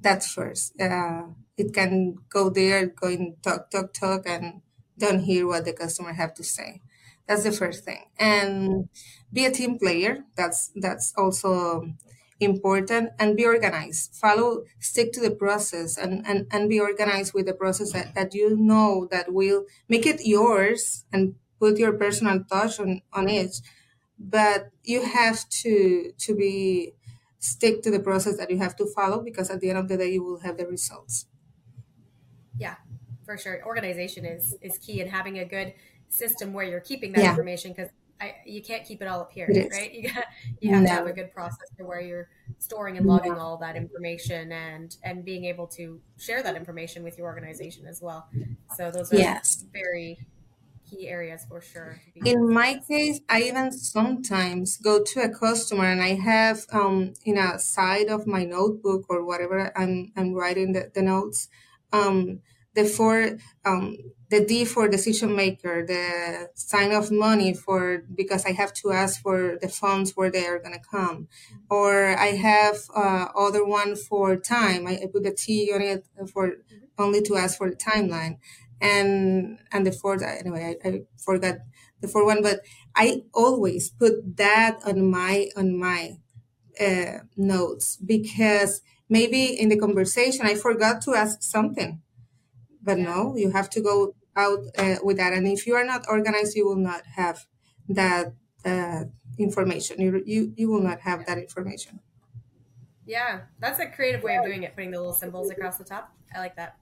That's 0.00 0.32
first. 0.32 0.80
Uh, 0.80 1.28
it 1.56 1.72
can 1.74 2.16
go 2.28 2.50
there, 2.50 2.86
going 2.86 3.36
talk, 3.42 3.70
talk, 3.70 3.92
talk, 3.92 4.26
and 4.26 4.62
don't 4.98 5.20
hear 5.20 5.46
what 5.46 5.64
the 5.64 5.72
customer 5.72 6.12
have 6.12 6.34
to 6.34 6.44
say. 6.44 6.80
That's 7.26 7.44
the 7.44 7.52
first 7.52 7.84
thing. 7.84 8.04
And 8.18 8.88
be 9.32 9.44
a 9.46 9.50
team 9.50 9.78
player. 9.78 10.24
That's 10.36 10.70
that's 10.76 11.12
also 11.16 11.92
important 12.40 13.10
and 13.18 13.36
be 13.36 13.46
organized 13.46 14.12
follow 14.16 14.64
stick 14.80 15.12
to 15.12 15.20
the 15.20 15.30
process 15.30 15.96
and, 15.96 16.26
and 16.26 16.46
and 16.50 16.68
be 16.68 16.80
organized 16.80 17.32
with 17.32 17.46
the 17.46 17.54
process 17.54 17.92
that, 17.92 18.12
that 18.16 18.34
you 18.34 18.56
know 18.56 19.06
that 19.10 19.32
will 19.32 19.64
make 19.88 20.04
it 20.04 20.20
yours 20.26 21.04
and 21.12 21.36
put 21.60 21.78
your 21.78 21.92
personal 21.92 22.42
touch 22.50 22.80
on 22.80 23.00
on 23.12 23.28
it 23.28 23.54
but 24.18 24.70
you 24.82 25.04
have 25.04 25.48
to 25.48 26.12
to 26.18 26.34
be 26.34 26.92
stick 27.38 27.82
to 27.82 27.90
the 27.90 28.00
process 28.00 28.36
that 28.36 28.50
you 28.50 28.58
have 28.58 28.76
to 28.76 28.86
follow 28.94 29.20
because 29.22 29.50
at 29.50 29.60
the 29.60 29.70
end 29.70 29.78
of 29.78 29.88
the 29.88 29.96
day 29.96 30.12
you 30.12 30.22
will 30.22 30.40
have 30.40 30.56
the 30.56 30.66
results 30.66 31.26
yeah 32.58 32.76
for 33.24 33.36
sure 33.36 33.64
organization 33.64 34.24
is 34.24 34.56
is 34.60 34.78
key 34.78 35.00
and 35.00 35.10
having 35.10 35.38
a 35.38 35.44
good 35.44 35.74
system 36.08 36.52
where 36.52 36.64
you're 36.64 36.80
keeping 36.80 37.12
that 37.12 37.22
yeah. 37.22 37.30
information 37.30 37.72
because 37.72 37.90
I, 38.20 38.36
you 38.46 38.62
can't 38.62 38.86
keep 38.86 39.02
it 39.02 39.08
all 39.08 39.20
up 39.20 39.32
here, 39.32 39.48
right? 39.72 39.92
You 39.94 40.12
got, 40.12 40.24
you 40.60 40.70
have 40.72 40.82
no. 40.82 40.88
to 40.88 40.92
have 40.94 41.06
a 41.06 41.12
good 41.12 41.32
process 41.32 41.68
for 41.76 41.84
where 41.84 42.00
you're 42.00 42.28
storing 42.58 42.96
and 42.96 43.06
logging 43.06 43.34
no. 43.34 43.38
all 43.38 43.56
that 43.58 43.76
information 43.76 44.52
and 44.52 44.96
and 45.02 45.24
being 45.24 45.44
able 45.44 45.66
to 45.68 46.00
share 46.16 46.42
that 46.42 46.56
information 46.56 47.02
with 47.02 47.18
your 47.18 47.26
organization 47.26 47.86
as 47.86 48.00
well. 48.00 48.28
So 48.76 48.90
those 48.90 49.12
are 49.12 49.16
yes. 49.16 49.64
very 49.72 50.18
key 50.88 51.08
areas 51.08 51.44
for 51.48 51.60
sure. 51.60 52.00
In 52.24 52.52
my 52.52 52.80
case, 52.86 53.20
I 53.28 53.42
even 53.42 53.72
sometimes 53.72 54.76
go 54.76 55.02
to 55.02 55.20
a 55.20 55.28
customer 55.28 55.86
and 55.86 56.02
I 56.02 56.14
have 56.14 56.66
um 56.72 57.14
in 57.24 57.36
a 57.36 57.58
side 57.58 58.08
of 58.08 58.26
my 58.26 58.44
notebook 58.44 59.06
or 59.08 59.24
whatever 59.24 59.76
I'm 59.76 60.12
I'm 60.16 60.34
writing 60.34 60.72
the, 60.72 60.90
the 60.94 61.02
notes 61.02 61.48
um 61.98 62.16
the 62.74 62.84
four 62.84 63.16
um 63.64 63.96
the 64.30 64.44
D 64.44 64.64
for 64.64 64.88
decision 64.88 65.36
maker, 65.36 65.76
the 65.86 66.48
sign 66.54 66.90
of 66.92 67.12
money 67.12 67.54
for 67.54 68.02
because 68.14 68.44
I 68.44 68.52
have 68.52 68.72
to 68.80 68.90
ask 68.92 69.22
for 69.22 69.58
the 69.62 69.68
funds 69.68 70.12
where 70.16 70.30
they 70.30 70.46
are 70.46 70.58
gonna 70.58 70.82
come, 70.96 71.28
or 71.70 72.16
I 72.18 72.30
have 72.50 72.76
uh, 72.94 73.26
other 73.36 73.64
one 73.64 73.96
for 73.96 74.36
time. 74.36 74.86
I, 74.86 74.94
I 75.02 75.06
put 75.12 75.22
the 75.24 75.32
T 75.32 75.70
on 75.74 75.82
it 75.82 76.04
for 76.32 76.44
only 76.98 77.22
to 77.22 77.36
ask 77.36 77.58
for 77.58 77.70
the 77.70 77.76
timeline, 77.76 78.38
and 78.80 79.58
and 79.72 79.86
the 79.86 79.92
fourth 79.92 80.22
anyway 80.22 80.76
I, 80.84 80.88
I 80.88 81.02
forgot 81.16 81.56
the 82.00 82.08
fourth 82.08 82.26
one, 82.26 82.42
but 82.42 82.60
I 82.94 83.22
always 83.32 83.90
put 83.90 84.36
that 84.36 84.80
on 84.84 85.10
my 85.10 85.48
on 85.56 85.78
my 85.78 86.18
uh, 86.80 87.18
notes 87.36 87.96
because 87.96 88.82
maybe 89.08 89.44
in 89.46 89.68
the 89.68 89.78
conversation 89.78 90.46
I 90.46 90.54
forgot 90.54 91.02
to 91.02 91.14
ask 91.14 91.42
something. 91.42 92.02
But 92.82 92.98
no 92.98 93.36
you 93.36 93.50
have 93.52 93.70
to 93.70 93.80
go 93.80 94.14
out 94.36 94.60
uh, 94.78 94.96
with 95.02 95.16
that. 95.18 95.32
And 95.32 95.46
if 95.46 95.66
you 95.66 95.74
are 95.74 95.84
not 95.84 96.06
organized 96.08 96.56
you 96.56 96.66
will 96.66 96.76
not 96.76 97.02
have 97.16 97.46
that 97.88 98.34
uh, 98.64 99.04
information. 99.38 100.00
You, 100.00 100.22
you 100.26 100.52
you 100.56 100.70
will 100.70 100.82
not 100.82 101.00
have 101.00 101.26
that 101.26 101.38
information. 101.38 102.00
Yeah 103.06 103.42
that's 103.60 103.78
a 103.78 103.86
creative 103.86 104.22
way 104.22 104.36
of 104.36 104.44
doing 104.44 104.62
it 104.62 104.74
putting 104.74 104.90
the 104.90 104.98
little 104.98 105.12
symbols 105.14 105.50
across 105.50 105.78
the 105.78 105.84
top. 105.84 106.12
I 106.34 106.38
like 106.40 106.56
that. 106.56 106.76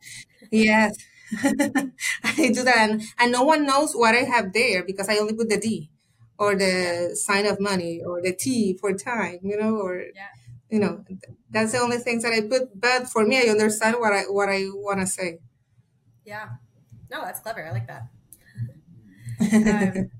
Yes. 0.50 0.96
I 1.42 2.50
do 2.52 2.62
that. 2.62 2.76
And, 2.78 3.02
and 3.18 3.32
no 3.32 3.42
one 3.42 3.66
knows 3.66 3.94
what 3.94 4.14
i 4.14 4.24
have 4.24 4.52
there 4.52 4.84
because 4.84 5.08
i 5.08 5.16
only 5.16 5.34
put 5.34 5.48
the 5.48 5.58
d 5.58 5.90
or 6.38 6.54
the 6.54 7.14
sign 7.14 7.46
of 7.46 7.60
money 7.60 8.02
or 8.04 8.20
the 8.20 8.34
t 8.34 8.76
for 8.78 8.92
time 8.92 9.38
you 9.42 9.56
know 9.56 9.76
or 9.76 10.04
yeah. 10.14 10.28
You 10.72 10.80
know 10.80 11.04
that's 11.50 11.72
the 11.72 11.78
only 11.78 11.98
things 11.98 12.22
that 12.24 12.32
i 12.32 12.40
put 12.40 12.80
but 12.80 13.06
for 13.06 13.24
me 13.24 13.36
i 13.36 13.50
understand 13.50 13.96
what 14.00 14.12
i 14.12 14.22
what 14.22 14.48
i 14.48 14.64
want 14.86 14.98
to 14.98 15.06
say 15.06 15.38
yeah 16.24 16.48
no, 17.12 17.22
that's 17.22 17.40
clever. 17.40 17.64
I 17.64 17.70
like 17.70 17.86
that. 17.88 18.08
um, 19.98 20.10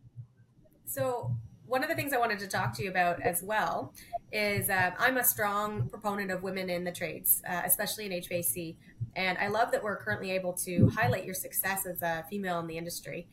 so, 0.85 1.35
one 1.67 1.83
of 1.83 1.89
the 1.89 1.95
things 1.95 2.13
I 2.13 2.19
wanted 2.19 2.39
to 2.41 2.47
talk 2.47 2.77
to 2.77 2.83
you 2.83 2.91
about 2.91 3.23
as 3.23 3.43
well 3.43 3.95
is 4.31 4.69
uh, 4.69 4.91
I'm 4.99 5.17
a 5.17 5.25
strong 5.25 5.89
proponent 5.89 6.31
of 6.31 6.43
women 6.43 6.69
in 6.69 6.85
the 6.85 6.93
trades, 6.93 7.43
uh, 7.49 7.63
especially 7.65 8.05
in 8.05 8.13
HVAC. 8.13 8.77
And 9.17 9.39
I 9.39 9.49
love 9.49 9.73
that 9.73 9.83
we're 9.83 9.97
currently 9.97 10.33
able 10.33 10.53
to 10.65 10.91
highlight 10.91 11.25
your 11.25 11.35
success 11.35 11.87
as 11.87 12.03
a 12.03 12.27
female 12.29 12.61
in 12.61 12.67
the 12.67 12.77
industry. 12.77 13.27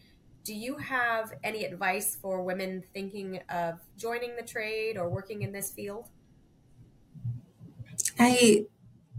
Do 0.46 0.54
you 0.54 0.78
have 0.78 1.34
any 1.44 1.66
advice 1.66 2.18
for 2.22 2.42
women 2.44 2.82
thinking 2.94 3.42
of 3.50 3.80
joining 3.98 4.38
the 4.38 4.44
trade 4.44 4.98
or 4.98 5.10
working 5.10 5.42
in 5.42 5.52
this 5.52 5.72
field? 5.72 6.08
I 8.20 8.66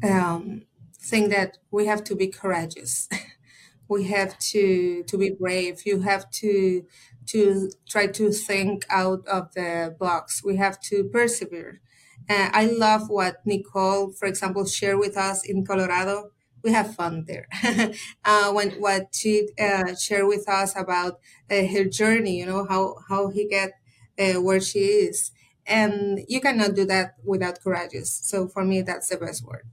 um, 0.04 0.64
think 0.98 1.30
that 1.30 1.58
we 1.70 1.86
have 1.86 2.04
to 2.04 2.16
be 2.16 2.28
courageous. 2.28 3.08
we 3.88 4.04
have 4.04 4.38
to 4.38 5.04
to 5.04 5.18
be 5.18 5.30
brave. 5.30 5.82
You 5.86 6.00
have 6.02 6.30
to 6.42 6.84
to 7.28 7.70
try 7.88 8.06
to 8.08 8.32
think 8.32 8.86
out 8.90 9.26
of 9.28 9.52
the 9.54 9.96
box 9.98 10.44
we 10.44 10.56
have 10.56 10.80
to 10.82 11.04
persevere. 11.04 11.80
Uh, 12.28 12.50
i 12.52 12.66
love 12.66 13.08
what 13.10 13.36
nicole 13.46 14.12
for 14.12 14.26
example 14.26 14.64
shared 14.66 14.98
with 14.98 15.16
us 15.16 15.44
in 15.48 15.64
colorado. 15.66 16.30
We 16.64 16.72
have 16.72 16.94
fun 16.94 17.24
there. 17.26 17.46
Uh, 18.24 18.52
when 18.52 18.70
what 18.72 19.08
she 19.14 19.48
uh, 19.60 19.94
shared 19.96 20.26
with 20.28 20.48
us 20.48 20.76
about 20.76 21.20
uh, 21.50 21.66
her 21.74 21.84
journey 21.84 22.38
you 22.38 22.46
know 22.46 22.66
how 22.68 22.96
how 23.08 23.28
he 23.30 23.48
get 23.48 23.72
uh, 24.18 24.40
where 24.40 24.60
she 24.60 24.80
is 24.80 25.32
and 25.66 26.20
you 26.28 26.40
cannot 26.40 26.74
do 26.74 26.84
that 26.84 27.14
without 27.24 27.60
courageous 27.60 28.10
so 28.10 28.48
for 28.48 28.64
me 28.64 28.82
that's 28.82 29.08
the 29.08 29.16
best 29.16 29.44
word 29.44 29.66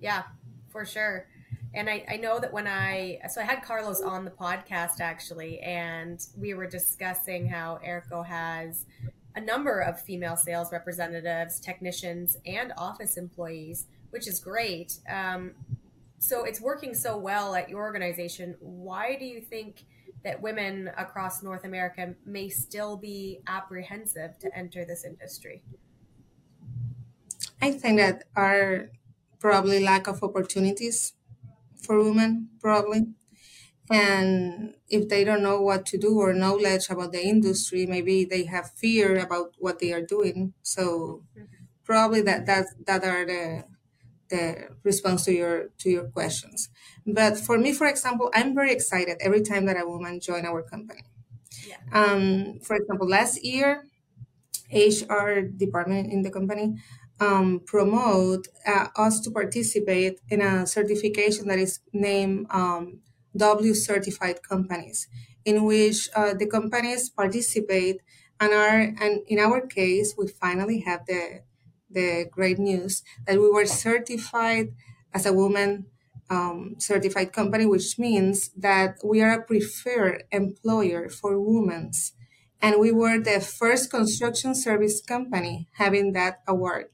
yeah 0.00 0.22
for 0.70 0.84
sure 0.84 1.26
and 1.74 1.90
I, 1.90 2.04
I 2.08 2.16
know 2.16 2.38
that 2.38 2.52
when 2.52 2.68
I 2.68 3.18
so 3.28 3.40
I 3.40 3.44
had 3.44 3.62
Carlos 3.62 4.00
on 4.00 4.24
the 4.24 4.30
podcast 4.30 5.00
actually, 5.00 5.58
and 5.60 6.24
we 6.38 6.54
were 6.54 6.66
discussing 6.66 7.48
how 7.48 7.80
Aireko 7.84 8.24
has 8.24 8.86
a 9.34 9.40
number 9.40 9.80
of 9.80 10.00
female 10.00 10.36
sales 10.36 10.70
representatives, 10.70 11.58
technicians, 11.58 12.36
and 12.46 12.72
office 12.78 13.16
employees, 13.16 13.86
which 14.10 14.28
is 14.28 14.38
great. 14.38 14.98
Um, 15.10 15.52
so 16.18 16.44
it's 16.44 16.60
working 16.60 16.94
so 16.94 17.18
well 17.18 17.56
at 17.56 17.68
your 17.68 17.82
organization. 17.82 18.54
Why 18.60 19.16
do 19.16 19.24
you 19.24 19.40
think 19.40 19.84
that 20.24 20.42
women 20.42 20.90
across 20.96 21.42
North 21.42 21.64
America 21.64 22.14
may 22.24 22.48
still 22.48 22.96
be 22.96 23.40
apprehensive 23.46 24.38
to 24.40 24.56
enter 24.56 24.84
this 24.84 25.04
industry? 25.04 25.62
I 27.60 27.72
think 27.72 27.98
that 27.98 28.24
are 28.34 28.90
probably 29.38 29.80
lack 29.80 30.06
of 30.06 30.22
opportunities 30.22 31.12
for 31.76 32.02
women, 32.02 32.48
probably. 32.60 33.06
And 33.90 34.74
if 34.88 35.08
they 35.08 35.24
don't 35.24 35.42
know 35.42 35.60
what 35.60 35.84
to 35.86 35.98
do 35.98 36.18
or 36.18 36.32
knowledge 36.32 36.88
about 36.88 37.12
the 37.12 37.22
industry, 37.22 37.84
maybe 37.84 38.24
they 38.24 38.44
have 38.44 38.70
fear 38.72 39.18
about 39.18 39.54
what 39.58 39.78
they 39.78 39.92
are 39.92 40.02
doing. 40.02 40.54
So 40.62 41.22
mm-hmm. 41.36 41.44
probably 41.84 42.22
that 42.22 42.46
that 42.46 42.66
that 42.86 43.04
are 43.04 43.26
the 43.26 43.64
the 44.34 44.68
response 44.82 45.24
to 45.26 45.32
your 45.32 45.56
to 45.80 45.88
your 45.90 46.06
questions. 46.18 46.68
But 47.06 47.38
for 47.46 47.56
me, 47.58 47.70
for 47.72 47.86
example, 47.86 48.30
I'm 48.34 48.54
very 48.54 48.72
excited 48.72 49.16
every 49.20 49.42
time 49.42 49.64
that 49.66 49.80
a 49.80 49.86
woman 49.86 50.20
join 50.20 50.44
our 50.44 50.62
company. 50.62 51.04
Yeah. 51.70 51.80
Um, 51.92 52.58
for 52.66 52.74
example, 52.76 53.08
last 53.08 53.44
year, 53.44 53.84
HR 54.72 55.40
department 55.64 56.12
in 56.12 56.22
the 56.22 56.30
company 56.30 56.66
um, 57.20 57.60
promote 57.64 58.48
uh, 58.66 58.88
us 58.96 59.20
to 59.20 59.30
participate 59.30 60.20
in 60.28 60.40
a 60.42 60.66
certification 60.66 61.48
that 61.48 61.58
is 61.58 61.80
named 61.92 62.46
um, 62.50 63.00
W 63.36 63.74
certified 63.74 64.42
companies, 64.42 65.08
in 65.44 65.64
which 65.64 66.08
uh, 66.14 66.34
the 66.34 66.46
companies 66.46 67.10
participate 67.10 68.00
and 68.40 68.52
are 68.52 68.80
and 69.00 69.22
in 69.28 69.38
our 69.38 69.60
case 69.66 70.14
we 70.18 70.26
finally 70.26 70.80
have 70.80 71.06
the 71.06 71.40
the 71.94 72.26
great 72.30 72.58
news 72.58 73.02
that 73.26 73.38
we 73.38 73.50
were 73.50 73.66
certified 73.66 74.74
as 75.12 75.26
a 75.26 75.32
woman 75.32 75.86
um, 76.30 76.76
certified 76.78 77.32
company, 77.32 77.66
which 77.66 77.98
means 77.98 78.50
that 78.56 78.96
we 79.04 79.20
are 79.20 79.32
a 79.32 79.42
preferred 79.42 80.24
employer 80.32 81.08
for 81.08 81.38
women. 81.40 81.90
And 82.60 82.80
we 82.80 82.92
were 82.92 83.20
the 83.20 83.40
first 83.40 83.90
construction 83.90 84.54
service 84.54 85.00
company 85.02 85.68
having 85.74 86.12
that 86.12 86.42
award. 86.46 86.86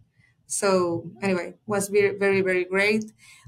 So 0.47 1.11
anyway, 1.23 1.55
was 1.67 1.89
very, 1.89 2.19
very, 2.19 2.41
very 2.41 2.65
great. 2.65 3.05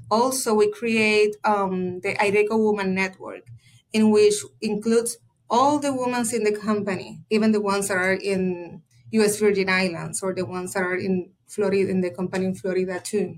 Also, 0.09 0.53
we 0.53 0.71
create 0.71 1.35
um, 1.43 1.99
the 1.99 2.15
Aireko 2.15 2.57
Woman 2.57 2.95
Network, 2.95 3.47
in 3.91 4.09
which 4.09 4.35
includes 4.61 5.17
all 5.49 5.79
the 5.79 5.93
women 5.93 6.25
in 6.33 6.43
the 6.43 6.57
company, 6.57 7.19
even 7.29 7.51
the 7.51 7.61
ones 7.61 7.89
that 7.89 7.97
are 7.97 8.13
in 8.13 8.81
U.S. 9.11 9.37
Virgin 9.37 9.69
Islands 9.69 10.23
or 10.23 10.33
the 10.33 10.45
ones 10.45 10.73
that 10.73 10.83
are 10.83 10.95
in 10.95 11.31
Florida, 11.53 11.89
in 11.89 12.01
the 12.01 12.11
company 12.11 12.45
in 12.45 12.55
Florida 12.55 12.99
too. 13.03 13.37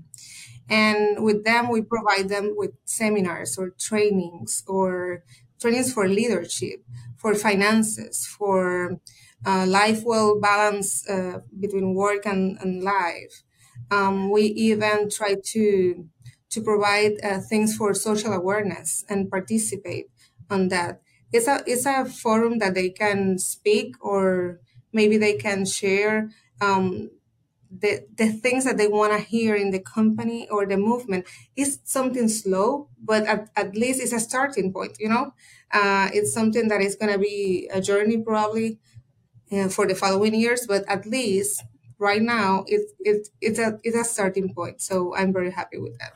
And 0.68 1.24
with 1.24 1.44
them, 1.44 1.68
we 1.70 1.82
provide 1.82 2.28
them 2.28 2.54
with 2.56 2.72
seminars 2.84 3.56
or 3.58 3.70
trainings 3.78 4.64
or 4.66 5.22
trainings 5.60 5.92
for 5.92 6.08
leadership, 6.08 6.84
for 7.16 7.34
finances, 7.34 8.26
for 8.26 8.98
uh, 9.44 9.66
life 9.66 10.02
well 10.04 10.40
balance 10.40 11.08
uh, 11.08 11.40
between 11.58 11.94
work 11.94 12.26
and, 12.26 12.58
and 12.60 12.82
life. 12.82 13.42
Um, 13.90 14.30
we 14.30 14.42
even 14.44 15.08
try 15.10 15.36
to 15.52 16.08
to 16.50 16.60
provide 16.62 17.12
uh, 17.22 17.40
things 17.40 17.76
for 17.76 17.92
social 17.94 18.32
awareness 18.32 19.04
and 19.08 19.30
participate 19.30 20.06
on 20.50 20.68
that. 20.68 21.00
It's 21.32 21.46
a 21.46 21.62
it's 21.66 21.86
a 21.86 22.04
forum 22.04 22.58
that 22.58 22.74
they 22.74 22.90
can 22.90 23.38
speak 23.38 23.94
or 24.00 24.60
maybe 24.92 25.16
they 25.18 25.34
can 25.34 25.64
share 25.64 26.30
um, 26.60 27.10
the, 27.80 28.06
the 28.16 28.32
things 28.32 28.64
that 28.64 28.76
they 28.76 28.88
want 28.88 29.12
to 29.12 29.18
hear 29.18 29.54
in 29.54 29.70
the 29.70 29.80
company 29.80 30.48
or 30.48 30.66
the 30.66 30.76
movement 30.76 31.26
is 31.56 31.80
something 31.84 32.28
slow, 32.28 32.88
but 33.02 33.24
at, 33.26 33.50
at 33.56 33.74
least 33.76 34.00
it's 34.02 34.12
a 34.12 34.20
starting 34.20 34.72
point, 34.72 34.96
you 35.00 35.08
know? 35.08 35.32
Uh, 35.72 36.08
it's 36.12 36.32
something 36.32 36.68
that 36.68 36.80
is 36.80 36.96
going 36.96 37.12
to 37.12 37.18
be 37.18 37.68
a 37.72 37.80
journey 37.80 38.18
probably 38.22 38.78
uh, 39.52 39.68
for 39.68 39.86
the 39.86 39.94
following 39.94 40.34
years, 40.34 40.66
but 40.66 40.84
at 40.88 41.06
least 41.06 41.62
right 41.98 42.22
now 42.22 42.64
it, 42.68 42.90
it, 43.00 43.28
it's, 43.40 43.58
a, 43.58 43.78
it's 43.82 43.96
a 43.96 44.04
starting 44.04 44.54
point. 44.54 44.80
So 44.80 45.14
I'm 45.16 45.32
very 45.32 45.50
happy 45.50 45.78
with 45.78 45.98
that. 45.98 46.14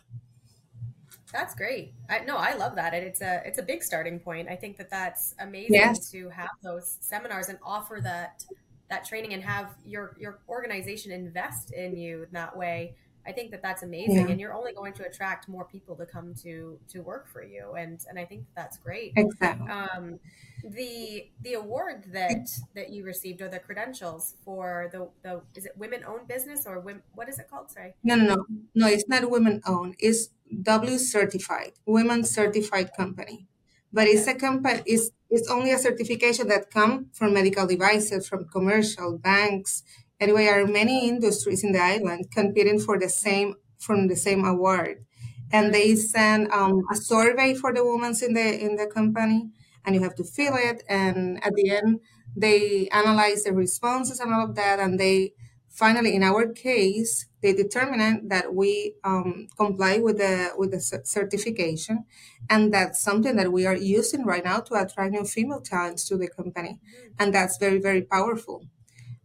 That's 1.32 1.54
great. 1.54 1.94
I 2.08 2.20
no, 2.20 2.36
I 2.36 2.54
love 2.54 2.74
that. 2.74 2.92
And 2.92 3.04
it's 3.04 3.20
a 3.20 3.40
it's 3.46 3.58
a 3.58 3.62
big 3.62 3.84
starting 3.84 4.18
point. 4.18 4.48
I 4.48 4.56
think 4.56 4.76
that 4.78 4.90
that's 4.90 5.34
amazing 5.38 5.74
Yes. 5.74 6.10
to 6.10 6.28
have 6.30 6.50
those 6.62 6.98
seminars 7.00 7.48
and 7.48 7.58
offer 7.62 8.00
that 8.02 8.44
that 8.90 9.04
training 9.04 9.32
and 9.32 9.42
have 9.42 9.74
your 9.84 10.16
your 10.18 10.40
organization 10.48 11.12
invest 11.12 11.72
in 11.72 11.96
you 11.96 12.22
in 12.24 12.28
that 12.32 12.56
way 12.56 12.94
i 13.26 13.32
think 13.32 13.50
that 13.50 13.62
that's 13.62 13.82
amazing 13.82 14.26
Yeah, 14.26 14.32
and 14.32 14.40
you're 14.40 14.54
only 14.54 14.72
going 14.72 14.92
to 14.94 15.06
attract 15.06 15.48
more 15.48 15.64
people 15.64 15.96
to 15.96 16.06
come 16.06 16.34
to 16.42 16.78
to 16.88 17.00
work 17.00 17.28
for 17.28 17.42
you 17.42 17.74
and 17.78 18.00
and 18.08 18.18
i 18.18 18.24
think 18.24 18.44
that's 18.54 18.78
great 18.78 19.12
exactly. 19.16 19.68
um 19.68 20.18
the 20.64 21.28
the 21.42 21.54
award 21.54 22.04
that 22.12 22.48
that 22.74 22.90
you 22.90 23.04
received 23.04 23.40
or 23.40 23.48
the 23.48 23.58
credentials 23.58 24.34
for 24.44 24.90
the 24.92 25.08
the 25.22 25.40
is 25.54 25.64
it 25.64 25.72
women 25.76 26.04
owned 26.04 26.28
business 26.28 26.66
or 26.66 26.80
women, 26.80 27.02
what 27.14 27.28
is 27.28 27.38
it 27.38 27.48
called 27.48 27.70
sorry 27.70 27.94
No, 28.02 28.14
no, 28.16 28.34
no. 28.34 28.46
No, 28.74 28.86
it's 28.86 29.08
not 29.08 29.30
women 29.30 29.62
owned. 29.66 29.96
It's 29.98 30.28
W 30.62 30.98
certified, 30.98 31.72
women 31.86 32.24
certified 32.24 32.90
company. 32.96 33.46
But 33.92 34.06
it's 34.06 34.26
a 34.26 34.34
company, 34.34 34.82
it's, 34.86 35.10
it's 35.30 35.50
only 35.50 35.72
a 35.72 35.78
certification 35.78 36.48
that 36.48 36.70
come 36.70 37.06
from 37.12 37.34
medical 37.34 37.66
devices, 37.66 38.28
from 38.28 38.48
commercial 38.48 39.18
banks. 39.18 39.82
Anyway, 40.18 40.46
are 40.46 40.66
many 40.66 41.08
industries 41.08 41.64
in 41.64 41.72
the 41.72 41.80
island 41.80 42.26
competing 42.32 42.78
for 42.78 42.98
the 42.98 43.08
same, 43.08 43.54
from 43.78 44.08
the 44.08 44.16
same 44.16 44.44
award. 44.44 45.04
And 45.52 45.74
they 45.74 45.96
send 45.96 46.50
um, 46.52 46.82
a 46.92 46.96
survey 46.96 47.54
for 47.54 47.72
the 47.72 47.84
women 47.84 48.14
in 48.22 48.34
the, 48.34 48.64
in 48.64 48.76
the 48.76 48.86
company 48.86 49.50
and 49.84 49.94
you 49.94 50.02
have 50.02 50.14
to 50.16 50.24
fill 50.24 50.54
it. 50.56 50.82
And 50.88 51.42
at 51.44 51.54
the 51.54 51.70
end, 51.70 52.00
they 52.36 52.88
analyze 52.92 53.44
the 53.44 53.52
responses 53.52 54.20
and 54.20 54.32
all 54.32 54.44
of 54.44 54.54
that. 54.56 54.78
And 54.78 54.98
they 54.98 55.32
finally, 55.70 56.14
in 56.14 56.22
our 56.22 56.46
case, 56.52 57.26
they 57.42 57.52
determined 57.54 58.30
that 58.30 58.54
we 58.54 58.94
um, 59.04 59.48
comply 59.56 59.98
with 59.98 60.18
the 60.18 60.52
with 60.58 60.72
the 60.72 60.80
cer- 60.80 61.04
certification, 61.04 62.04
and 62.50 62.72
that's 62.74 63.00
something 63.02 63.36
that 63.36 63.52
we 63.52 63.66
are 63.66 63.76
using 63.76 64.24
right 64.26 64.44
now 64.44 64.60
to 64.60 64.74
attract 64.74 65.12
new 65.12 65.24
female 65.24 65.60
talents 65.60 66.06
to 66.08 66.16
the 66.16 66.28
company, 66.28 66.80
and 67.18 67.34
that's 67.34 67.56
very 67.58 67.78
very 67.78 68.02
powerful 68.02 68.64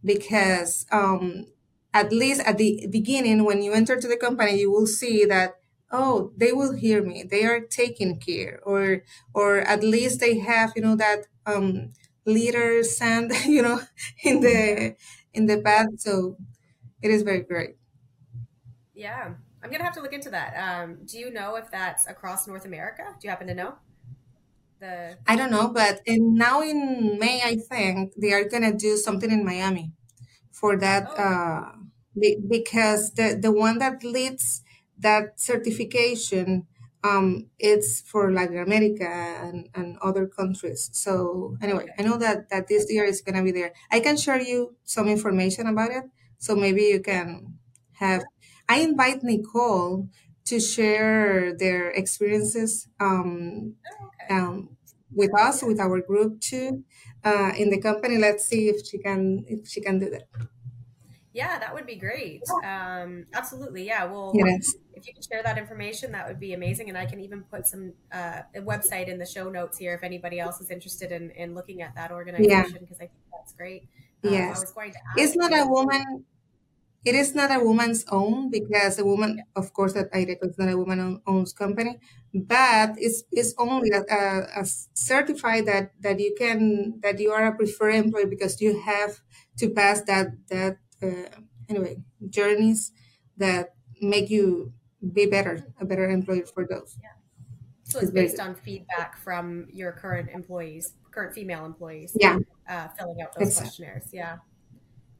because 0.04 0.86
um, 0.92 1.46
at 1.94 2.12
least 2.12 2.40
at 2.42 2.58
the 2.58 2.86
beginning 2.90 3.44
when 3.44 3.62
you 3.62 3.72
enter 3.72 3.96
to 3.96 4.08
the 4.08 4.16
company 4.16 4.58
you 4.60 4.70
will 4.70 4.86
see 4.86 5.24
that 5.24 5.54
oh 5.92 6.32
they 6.36 6.52
will 6.52 6.72
hear 6.74 7.02
me 7.02 7.22
they 7.22 7.44
are 7.44 7.60
taking 7.60 8.18
care 8.18 8.60
or 8.64 9.02
or 9.34 9.58
at 9.60 9.82
least 9.82 10.20
they 10.20 10.38
have 10.38 10.72
you 10.76 10.82
know 10.82 10.96
that 10.96 11.26
um, 11.46 11.92
sand 12.82 13.32
you 13.46 13.62
know 13.62 13.80
in 14.22 14.40
the 14.40 14.94
in 15.36 15.46
the 15.46 15.58
path 15.60 15.88
so 15.98 16.36
it 17.02 17.10
is 17.10 17.22
very 17.22 17.42
great. 17.42 17.76
Yeah 18.94 19.34
i'm 19.62 19.70
gonna 19.70 19.84
have 19.84 19.94
to 19.94 20.02
look 20.02 20.12
into 20.12 20.30
that. 20.30 20.50
Um 20.66 20.98
do 21.04 21.18
you 21.18 21.30
know 21.30 21.56
if 21.56 21.70
that's 21.70 22.06
across 22.06 22.46
north 22.46 22.64
america? 22.64 23.04
Do 23.18 23.22
you 23.24 23.30
happen 23.30 23.46
to 23.48 23.54
know? 23.54 23.74
The 24.80 25.16
i 25.26 25.36
don't 25.36 25.50
know 25.50 25.68
but 25.68 26.02
in, 26.04 26.34
now 26.34 26.60
in 26.60 27.18
may 27.18 27.40
i 27.42 27.56
think 27.56 28.12
they 28.14 28.32
are 28.34 28.44
gonna 28.44 28.74
do 28.76 28.98
something 28.98 29.30
in 29.30 29.42
miami 29.42 29.92
for 30.52 30.76
that 30.76 31.04
oh. 31.16 31.22
uh, 31.22 31.72
be- 32.18 32.38
because 32.56 33.12
the, 33.12 33.38
the 33.40 33.52
one 33.52 33.78
that 33.78 34.04
leads 34.04 34.62
that 34.98 35.40
certification 35.40 36.66
um, 37.06 37.26
it's 37.58 38.00
for 38.00 38.32
Latin 38.32 38.58
America 38.58 39.08
and, 39.08 39.68
and 39.74 39.98
other 40.08 40.26
countries. 40.26 40.90
So 40.92 41.56
anyway, 41.62 41.86
I 41.98 42.02
know 42.02 42.16
that, 42.18 42.48
that 42.50 42.68
this 42.68 42.86
year 42.90 43.04
is 43.04 43.20
gonna 43.20 43.42
be 43.42 43.52
there. 43.52 43.72
I 43.90 44.00
can 44.00 44.16
share 44.16 44.40
you 44.40 44.76
some 44.84 45.08
information 45.08 45.66
about 45.66 45.90
it, 45.92 46.04
so 46.38 46.54
maybe 46.56 46.82
you 46.84 47.00
can 47.00 47.58
have. 47.94 48.22
I 48.68 48.80
invite 48.80 49.22
Nicole 49.22 50.08
to 50.46 50.60
share 50.60 51.56
their 51.56 51.90
experiences 51.90 52.88
um, 53.00 53.74
um, 54.30 54.76
with 55.14 55.30
us, 55.38 55.62
with 55.62 55.80
our 55.80 56.00
group 56.00 56.40
too, 56.40 56.84
uh, 57.24 57.52
in 57.56 57.70
the 57.70 57.80
company. 57.80 58.18
Let's 58.18 58.44
see 58.46 58.68
if 58.68 58.86
she 58.86 58.98
can 58.98 59.44
if 59.48 59.68
she 59.68 59.80
can 59.80 59.98
do 59.98 60.10
that. 60.10 60.28
Yeah, 61.36 61.58
that 61.58 61.74
would 61.74 61.86
be 61.86 61.96
great. 61.96 62.52
Um, 62.62 63.26
absolutely. 63.34 63.84
Yeah. 63.86 64.04
Well, 64.06 64.44
Yes. 64.44 64.76
if 64.94 65.06
you 65.06 65.12
could 65.14 65.24
share 65.30 65.42
that 65.42 65.58
information, 65.58 66.12
that 66.12 66.26
would 66.26 66.40
be 66.40 66.54
amazing. 66.54 66.88
And 66.88 66.96
I 66.96 67.04
can 67.06 67.20
even 67.20 67.44
put 67.44 67.66
some 67.66 67.94
uh, 68.12 68.42
a 68.54 68.60
website 68.60 69.08
in 69.08 69.18
the 69.18 69.26
show 69.26 69.50
notes 69.50 69.76
here 69.78 69.94
if 69.94 70.02
anybody 70.02 70.40
else 70.40 70.60
is 70.60 70.70
interested 70.70 71.12
in, 71.12 71.30
in 71.32 71.54
looking 71.54 71.82
at 71.82 71.94
that 71.96 72.10
organization 72.12 72.80
because 72.80 72.98
I 72.98 73.06
think 73.08 73.24
that's 73.32 73.52
great. 73.52 73.88
Um, 74.24 74.48
I 74.50 74.58
Yes. 74.58 74.60
was 74.60 74.72
going 74.72 74.92
to 74.92 74.98
It's 75.14 75.36
not 75.36 75.52
a 75.52 75.66
woman. 75.68 76.24
it 77.04 77.14
is 77.14 77.34
not 77.34 77.50
a 77.52 77.60
woman's 77.64 78.04
own 78.10 78.50
because 78.50 78.98
a 78.98 79.04
woman, 79.04 79.42
of 79.56 79.72
course, 79.74 79.94
that 79.94 80.12
Aireko 80.12 80.50
is 80.50 80.58
not 80.58 80.70
a 80.72 80.78
woman 80.78 81.22
owns 81.26 81.52
company, 81.52 81.98
but 82.34 82.96
it's 82.98 83.24
it's 83.32 83.54
only 83.58 83.90
a, 83.90 84.02
a, 84.10 84.62
a 84.62 84.64
certified 84.94 85.66
that 85.66 85.92
that 86.00 86.20
you 86.20 86.34
can 86.38 87.00
that 87.02 87.20
you 87.20 87.30
are 87.32 87.46
a 87.48 87.56
preferred 87.56 87.94
employee 87.94 88.26
because 88.26 88.60
you 88.60 88.80
have 88.82 89.20
to 89.58 89.70
pass 89.70 90.02
that 90.02 90.28
that 90.48 90.78
uh, 91.06 91.40
anyway 91.68 91.96
journeys 92.28 92.92
that 93.36 93.74
make 94.00 94.30
you 94.30 94.72
be 95.12 95.26
better 95.26 95.66
a 95.80 95.84
better 95.84 96.08
employee 96.08 96.44
for 96.54 96.66
those. 96.68 96.98
Yeah. 97.02 97.10
So 97.84 98.00
it's 98.00 98.10
based 98.10 98.40
on 98.40 98.54
feedback 98.54 99.16
from 99.16 99.68
your 99.72 99.92
current 99.92 100.30
employees, 100.30 100.94
current 101.12 101.32
female 101.32 101.64
employees. 101.64 102.16
Yeah. 102.18 102.38
Uh, 102.68 102.88
filling 102.98 103.22
out 103.22 103.32
those 103.34 103.48
exactly. 103.48 103.68
questionnaires. 103.68 104.08
Yeah. 104.12 104.38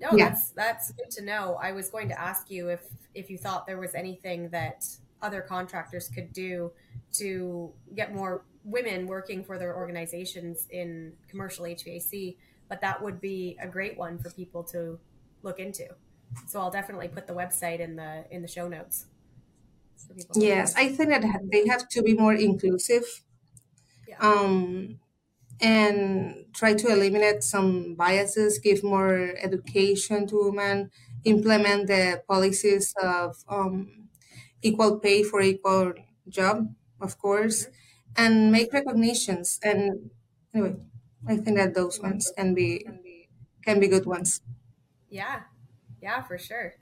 No, 0.00 0.08
yeah. 0.12 0.30
that's 0.30 0.50
that's 0.50 0.92
good 0.92 1.10
to 1.12 1.22
know. 1.22 1.58
I 1.62 1.72
was 1.72 1.90
going 1.90 2.08
to 2.08 2.20
ask 2.20 2.50
you 2.50 2.68
if 2.68 2.82
if 3.14 3.30
you 3.30 3.38
thought 3.38 3.66
there 3.66 3.78
was 3.78 3.94
anything 3.94 4.50
that 4.50 4.84
other 5.22 5.40
contractors 5.40 6.08
could 6.08 6.32
do 6.32 6.72
to 7.12 7.72
get 7.94 8.14
more 8.14 8.44
women 8.64 9.06
working 9.06 9.44
for 9.44 9.58
their 9.58 9.76
organizations 9.76 10.66
in 10.70 11.12
commercial 11.28 11.64
HVAC, 11.64 12.36
but 12.68 12.80
that 12.80 13.00
would 13.00 13.20
be 13.20 13.56
a 13.60 13.66
great 13.66 13.96
one 13.96 14.18
for 14.18 14.30
people 14.30 14.62
to 14.64 14.98
look 15.42 15.58
into. 15.58 15.88
So 16.46 16.60
I'll 16.60 16.70
definitely 16.70 17.08
put 17.08 17.26
the 17.26 17.32
website 17.32 17.80
in 17.80 17.96
the 17.96 18.24
in 18.30 18.42
the 18.42 18.48
show 18.48 18.68
notes. 18.68 19.06
Yes, 20.34 20.74
I 20.76 20.88
think 20.88 21.10
that 21.10 21.24
they 21.50 21.66
have 21.68 21.88
to 21.88 22.02
be 22.02 22.14
more 22.14 22.34
inclusive. 22.34 23.04
Yeah. 24.08 24.18
Um, 24.20 25.00
and 25.60 26.44
try 26.52 26.74
to 26.74 26.88
eliminate 26.88 27.42
some 27.42 27.94
biases, 27.94 28.58
give 28.58 28.84
more 28.84 29.32
education 29.40 30.26
to 30.28 30.50
women, 30.50 30.90
implement 31.24 31.86
the 31.86 32.22
policies 32.28 32.94
of 33.02 33.36
um, 33.48 34.08
equal 34.62 34.98
pay 34.98 35.22
for 35.22 35.40
equal 35.40 35.94
job, 36.28 36.74
of 37.00 37.18
course, 37.18 37.64
mm-hmm. 37.64 38.24
and 38.24 38.52
make 38.52 38.72
recognitions. 38.72 39.58
And 39.62 40.10
anyway, 40.54 40.76
I 41.26 41.36
think 41.36 41.56
that 41.56 41.74
those 41.74 42.00
ones 42.00 42.32
can 42.36 42.54
be 42.54 42.86
can 43.64 43.80
be 43.80 43.88
good 43.88 44.06
ones. 44.06 44.42
Yeah, 45.10 45.42
yeah, 46.02 46.22
for 46.22 46.38
sure. 46.38 46.74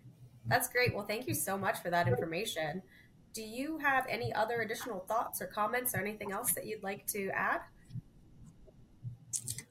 That's 0.47 0.69
great. 0.69 0.95
Well, 0.95 1.07
thank 1.07 1.27
you 1.27 1.35
so 1.35 1.57
much 1.57 1.79
for 1.81 1.91
that 1.91 2.09
information. 2.09 2.83
Do 3.33 3.43
you 3.43 3.79
have 3.79 4.07
any 4.09 4.33
other 4.33 4.61
additional 4.61 5.01
thoughts 5.01 5.41
or 5.43 5.47
comments 5.47 5.95
or 5.95 5.99
anything 5.99 6.33
else 6.33 6.53
that 6.53 6.67
you'd 6.67 6.83
like 6.83 7.07
to 7.09 7.31
add? 7.31 7.61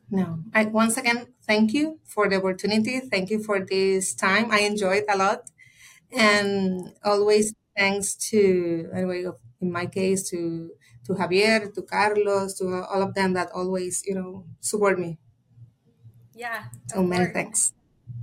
No. 0.10 0.39
I 0.54 0.66
once 0.66 0.98
again 0.98 1.34
thank 1.48 1.74
you 1.74 2.00
for 2.04 2.30
the 2.30 2.38
opportunity. 2.38 3.00
Thank 3.00 3.30
you 3.30 3.42
for 3.42 3.60
this 3.60 4.13
time. 4.13 4.52
I 4.52 4.60
enjoyed 4.60 5.06
a 5.10 5.18
lot. 5.18 5.50
And 6.12 6.94
always 7.04 7.54
thanks 7.76 8.13
to 8.30 8.89
anyway 8.94 9.26
in 9.62 9.72
my 9.72 9.88
case 9.88 10.30
to 10.30 10.72
to 11.06 11.13
Javier, 11.13 11.74
to 11.74 11.82
Carlos, 11.82 12.54
to 12.60 12.86
all 12.86 13.02
of 13.02 13.13
them 13.13 13.34
that 13.34 13.50
always, 13.54 14.04
you 14.06 14.16
know, 14.16 14.46
support 14.60 15.00
me. 15.00 15.18
Yeah. 16.36 16.66
So 16.88 17.04
many 17.04 17.32
thanks. 17.34 17.74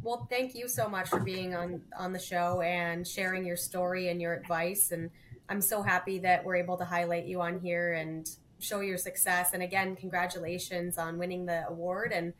Well, 0.02 0.26
thank 0.30 0.54
you 0.54 0.68
so 0.68 0.88
much 0.88 1.08
for 1.08 1.20
being 1.20 1.54
on 1.54 1.82
on 1.98 2.12
the 2.12 2.18
show 2.18 2.62
and 2.62 3.06
sharing 3.06 3.44
your 3.44 3.56
story 3.56 4.08
and 4.08 4.20
your 4.20 4.34
advice 4.34 4.92
and 4.92 5.10
I'm 5.50 5.60
so 5.60 5.82
happy 5.82 6.20
that 6.20 6.44
we're 6.44 6.54
able 6.54 6.76
to 6.76 6.84
highlight 6.84 7.26
you 7.26 7.40
on 7.40 7.58
here 7.58 7.92
and 7.92 8.28
show 8.60 8.80
your 8.80 8.96
success. 8.96 9.50
And 9.52 9.64
again, 9.64 9.96
congratulations 9.96 10.96
on 10.96 11.18
winning 11.18 11.44
the 11.44 11.66
award. 11.68 12.12
And 12.12 12.32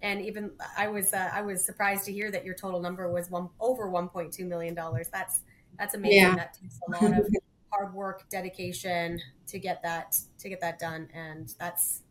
and 0.00 0.22
even 0.22 0.52
I 0.76 0.88
was 0.88 1.12
uh, 1.12 1.30
I 1.32 1.42
was 1.42 1.64
surprised 1.64 2.06
to 2.06 2.12
hear 2.12 2.30
that 2.30 2.46
your 2.46 2.54
total 2.54 2.80
number 2.80 3.10
was 3.12 3.30
one 3.30 3.50
over 3.60 3.90
1.2 3.90 4.38
million 4.46 4.74
dollars. 4.74 5.08
That's 5.12 5.42
that's 5.78 5.94
amazing. 5.94 6.18
Yeah. 6.18 6.36
That 6.36 6.54
takes 6.54 6.78
a 6.88 6.90
lot 6.90 7.18
of 7.18 7.28
hard 7.70 7.94
work, 7.94 8.24
dedication 8.30 9.20
to 9.48 9.58
get 9.58 9.82
that 9.82 10.16
to 10.38 10.48
get 10.48 10.60
that 10.62 10.78
done, 10.78 11.08
and 11.14 11.52
that's 11.58 12.02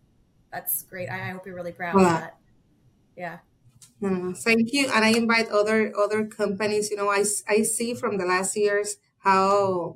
that's 0.51 0.83
great. 0.83 1.09
I, 1.09 1.29
I 1.29 1.31
hope 1.31 1.47
you're 1.47 1.55
really 1.55 1.71
proud 1.71 1.95
well, 1.95 2.05
of 2.05 2.21
that. 2.21 2.37
Yeah. 3.17 3.37
Thank 4.33 4.73
you, 4.73 4.87
and 4.93 5.03
I 5.05 5.09
invite 5.09 5.49
other 5.49 5.93
other 5.97 6.25
companies. 6.25 6.91
You 6.91 6.97
know, 6.97 7.09
I 7.09 7.23
I 7.47 7.63
see 7.63 7.93
from 7.93 8.17
the 8.17 8.25
last 8.25 8.55
years 8.55 8.97
how 9.19 9.95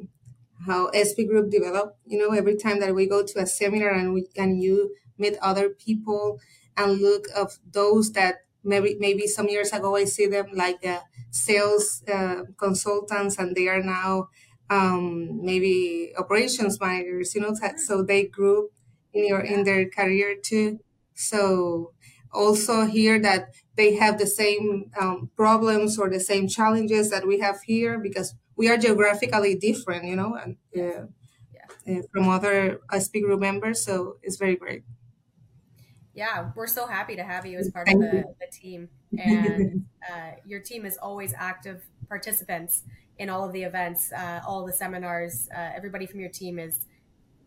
how 0.66 0.88
SP 0.94 1.26
Group 1.26 1.52
developed. 1.52 1.98
You 2.06 2.18
know, 2.20 2.32
every 2.36 2.56
time 2.56 2.80
that 2.80 2.96
we 2.96 3.08
go 3.08 3.24
to 3.26 3.40
a 3.40 3.46
seminar 3.46 3.92
and 3.92 4.14
we 4.14 4.28
and 4.38 4.62
you 4.62 4.96
meet 5.18 5.38
other 5.42 5.70
people 5.70 6.40
and 6.78 7.00
look 7.02 7.26
of 7.36 7.60
those 7.72 8.14
that 8.14 8.46
maybe 8.64 8.96
maybe 9.00 9.28
some 9.28 9.48
years 9.50 9.72
ago 9.74 9.96
I 9.96 10.06
see 10.06 10.28
them 10.28 10.48
like 10.54 10.86
uh, 10.86 11.02
sales 11.32 12.04
uh, 12.12 12.44
consultants 12.58 13.38
and 13.38 13.56
they 13.56 13.68
are 13.68 13.84
now 13.84 14.30
um, 14.70 15.44
maybe 15.44 16.14
operations 16.18 16.80
managers. 16.80 17.36
You 17.36 17.42
know, 17.42 17.54
so 17.78 18.04
they 18.04 18.26
grew 18.26 18.70
in 19.14 19.28
your 19.28 19.42
in 19.42 19.64
their 19.64 19.90
career 19.90 20.36
too. 20.42 20.80
So 21.16 21.94
also 22.34 22.86
here 22.86 23.20
that 23.20 23.56
they 23.76 23.96
have 23.96 24.18
the 24.18 24.28
same 24.28 24.92
um, 25.00 25.30
problems 25.36 25.98
or 25.98 26.10
the 26.10 26.20
same 26.20 26.48
challenges 26.48 27.10
that 27.10 27.26
we 27.28 27.40
have 27.40 27.62
here 27.62 27.98
because 27.98 28.36
we 28.56 28.70
are 28.70 28.78
geographically 28.78 29.56
different, 29.56 30.06
you 30.06 30.16
know, 30.16 30.36
and 30.36 30.58
uh, 30.78 31.06
yeah. 31.54 32.00
uh, 32.00 32.02
from 32.12 32.28
other 32.28 32.82
SP 32.92 33.24
Group 33.24 33.40
members. 33.40 33.84
So 33.84 34.18
it's 34.22 34.38
very 34.38 34.56
great. 34.56 34.84
Yeah, 36.14 36.52
we're 36.56 36.68
so 36.68 36.86
happy 36.86 37.16
to 37.16 37.24
have 37.24 37.46
you 37.46 37.58
as 37.58 37.72
part 37.72 37.88
Thank 37.88 38.04
of 38.04 38.12
the, 38.12 38.24
the, 38.40 38.48
team. 38.52 38.90
And 39.18 39.86
uh, 40.12 40.32
your 40.46 40.60
team 40.60 40.86
is 40.86 40.98
always 40.98 41.34
active 41.38 41.86
participants 42.10 42.84
in 43.18 43.30
all 43.30 43.46
of 43.46 43.54
the 43.54 43.64
events, 43.64 44.12
uh, 44.12 44.42
all 44.46 44.66
the 44.66 44.74
seminars. 44.74 45.48
Uh, 45.56 45.70
everybody 45.74 46.06
from 46.06 46.20
your 46.20 46.30
team 46.30 46.60
is 46.60 46.86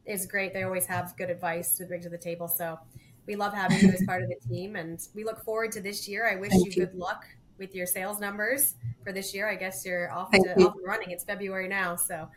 is 0.07 0.27
great. 0.27 0.53
They 0.53 0.62
always 0.62 0.87
have 0.87 1.14
good 1.16 1.31
advice 1.31 1.77
to 1.77 1.85
bring 1.85 2.01
to 2.03 2.09
the 2.09 2.18
table. 2.18 2.49
So 2.49 2.79
we 3.26 3.37
love 3.37 3.54
having 3.54 3.78
you 3.80 3.92
as 3.92 4.02
part 4.06 4.22
of 4.22 4.28
the 4.28 4.37
team, 4.48 4.76
and 4.76 5.00
we 5.14 5.24
look 5.24 5.44
forward 5.44 5.72
to 5.72 5.80
this 5.80 6.08
year. 6.08 6.28
I 6.28 6.37
wish 6.37 6.52
you, 6.52 6.64
you 6.66 6.72
good 6.72 6.94
luck 6.94 7.24
with 7.58 7.74
your 7.74 7.87
sales 7.87 8.20
numbers 8.20 8.74
for 9.04 9.12
this 9.12 9.35
year. 9.35 9.48
I 9.48 9.54
guess 9.54 9.85
you're 9.85 10.12
off, 10.12 10.30
to, 10.32 10.38
off 10.38 10.74
and 10.74 10.87
running. 10.87 11.11
It's 11.11 11.24
February 11.24 11.68
now, 11.68 11.96
so 11.96 12.28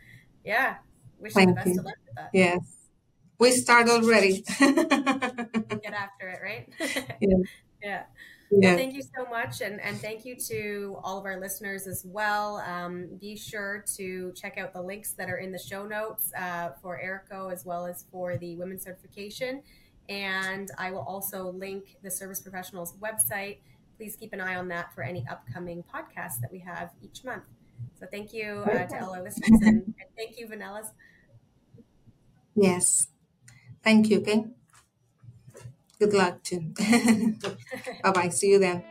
yeah. 0.44 0.76
Wish 1.18 1.32
Thank 1.32 1.48
you 1.48 1.54
the 1.54 1.56
best 1.56 1.68
you. 1.68 1.80
of 1.80 1.84
luck 1.86 1.96
with 2.06 2.14
that. 2.16 2.30
Yes, 2.32 2.76
we 3.38 3.50
start 3.52 3.88
already. 3.88 4.42
Get 4.58 5.92
after 5.92 6.28
it, 6.28 6.40
right? 6.42 6.68
yeah. 7.20 7.36
yeah. 7.82 8.02
Yeah. 8.50 8.68
Well, 8.68 8.76
thank 8.76 8.94
you 8.94 9.02
so 9.02 9.28
much. 9.28 9.60
And, 9.60 9.80
and 9.80 10.00
thank 10.00 10.24
you 10.24 10.36
to 10.48 10.98
all 11.02 11.18
of 11.18 11.24
our 11.24 11.40
listeners 11.40 11.86
as 11.86 12.04
well. 12.06 12.58
Um, 12.58 13.08
be 13.20 13.36
sure 13.36 13.84
to 13.96 14.32
check 14.36 14.56
out 14.56 14.72
the 14.72 14.80
links 14.80 15.12
that 15.14 15.28
are 15.28 15.38
in 15.38 15.50
the 15.50 15.58
show 15.58 15.84
notes 15.84 16.32
uh, 16.38 16.70
for 16.80 17.00
Aireko 17.04 17.52
as 17.52 17.64
well 17.64 17.86
as 17.86 18.04
for 18.12 18.36
the 18.36 18.56
women's 18.56 18.84
certification. 18.84 19.62
And 20.08 20.70
I 20.78 20.90
will 20.90 21.00
also 21.00 21.50
link 21.50 21.96
the 22.02 22.10
service 22.10 22.40
professionals 22.40 22.94
website 22.98 23.58
please 23.96 24.16
keep 24.16 24.32
an 24.32 24.40
eye 24.40 24.56
on 24.56 24.68
that 24.68 24.94
for 24.94 25.02
any 25.02 25.26
upcoming 25.30 25.82
podcasts 25.82 26.40
that 26.40 26.52
we 26.52 26.58
have 26.60 26.90
each 27.02 27.24
month. 27.24 27.44
So 27.98 28.06
thank 28.10 28.32
you 28.32 28.62
uh, 28.66 28.86
to 28.86 29.04
all 29.04 29.14
our 29.14 29.22
listeners 29.22 29.60
and, 29.62 29.82
and 29.84 30.08
thank 30.16 30.38
you, 30.38 30.46
Vanelis. 30.46 30.88
Yes. 32.54 33.08
Thank 33.82 34.08
you, 34.08 34.18
okay? 34.20 34.44
Good 35.98 36.12
luck 36.12 36.42
too. 36.42 36.72
bye 38.02 38.10
bye. 38.12 38.28
See 38.28 38.50
you 38.50 38.58
then. 38.58 38.84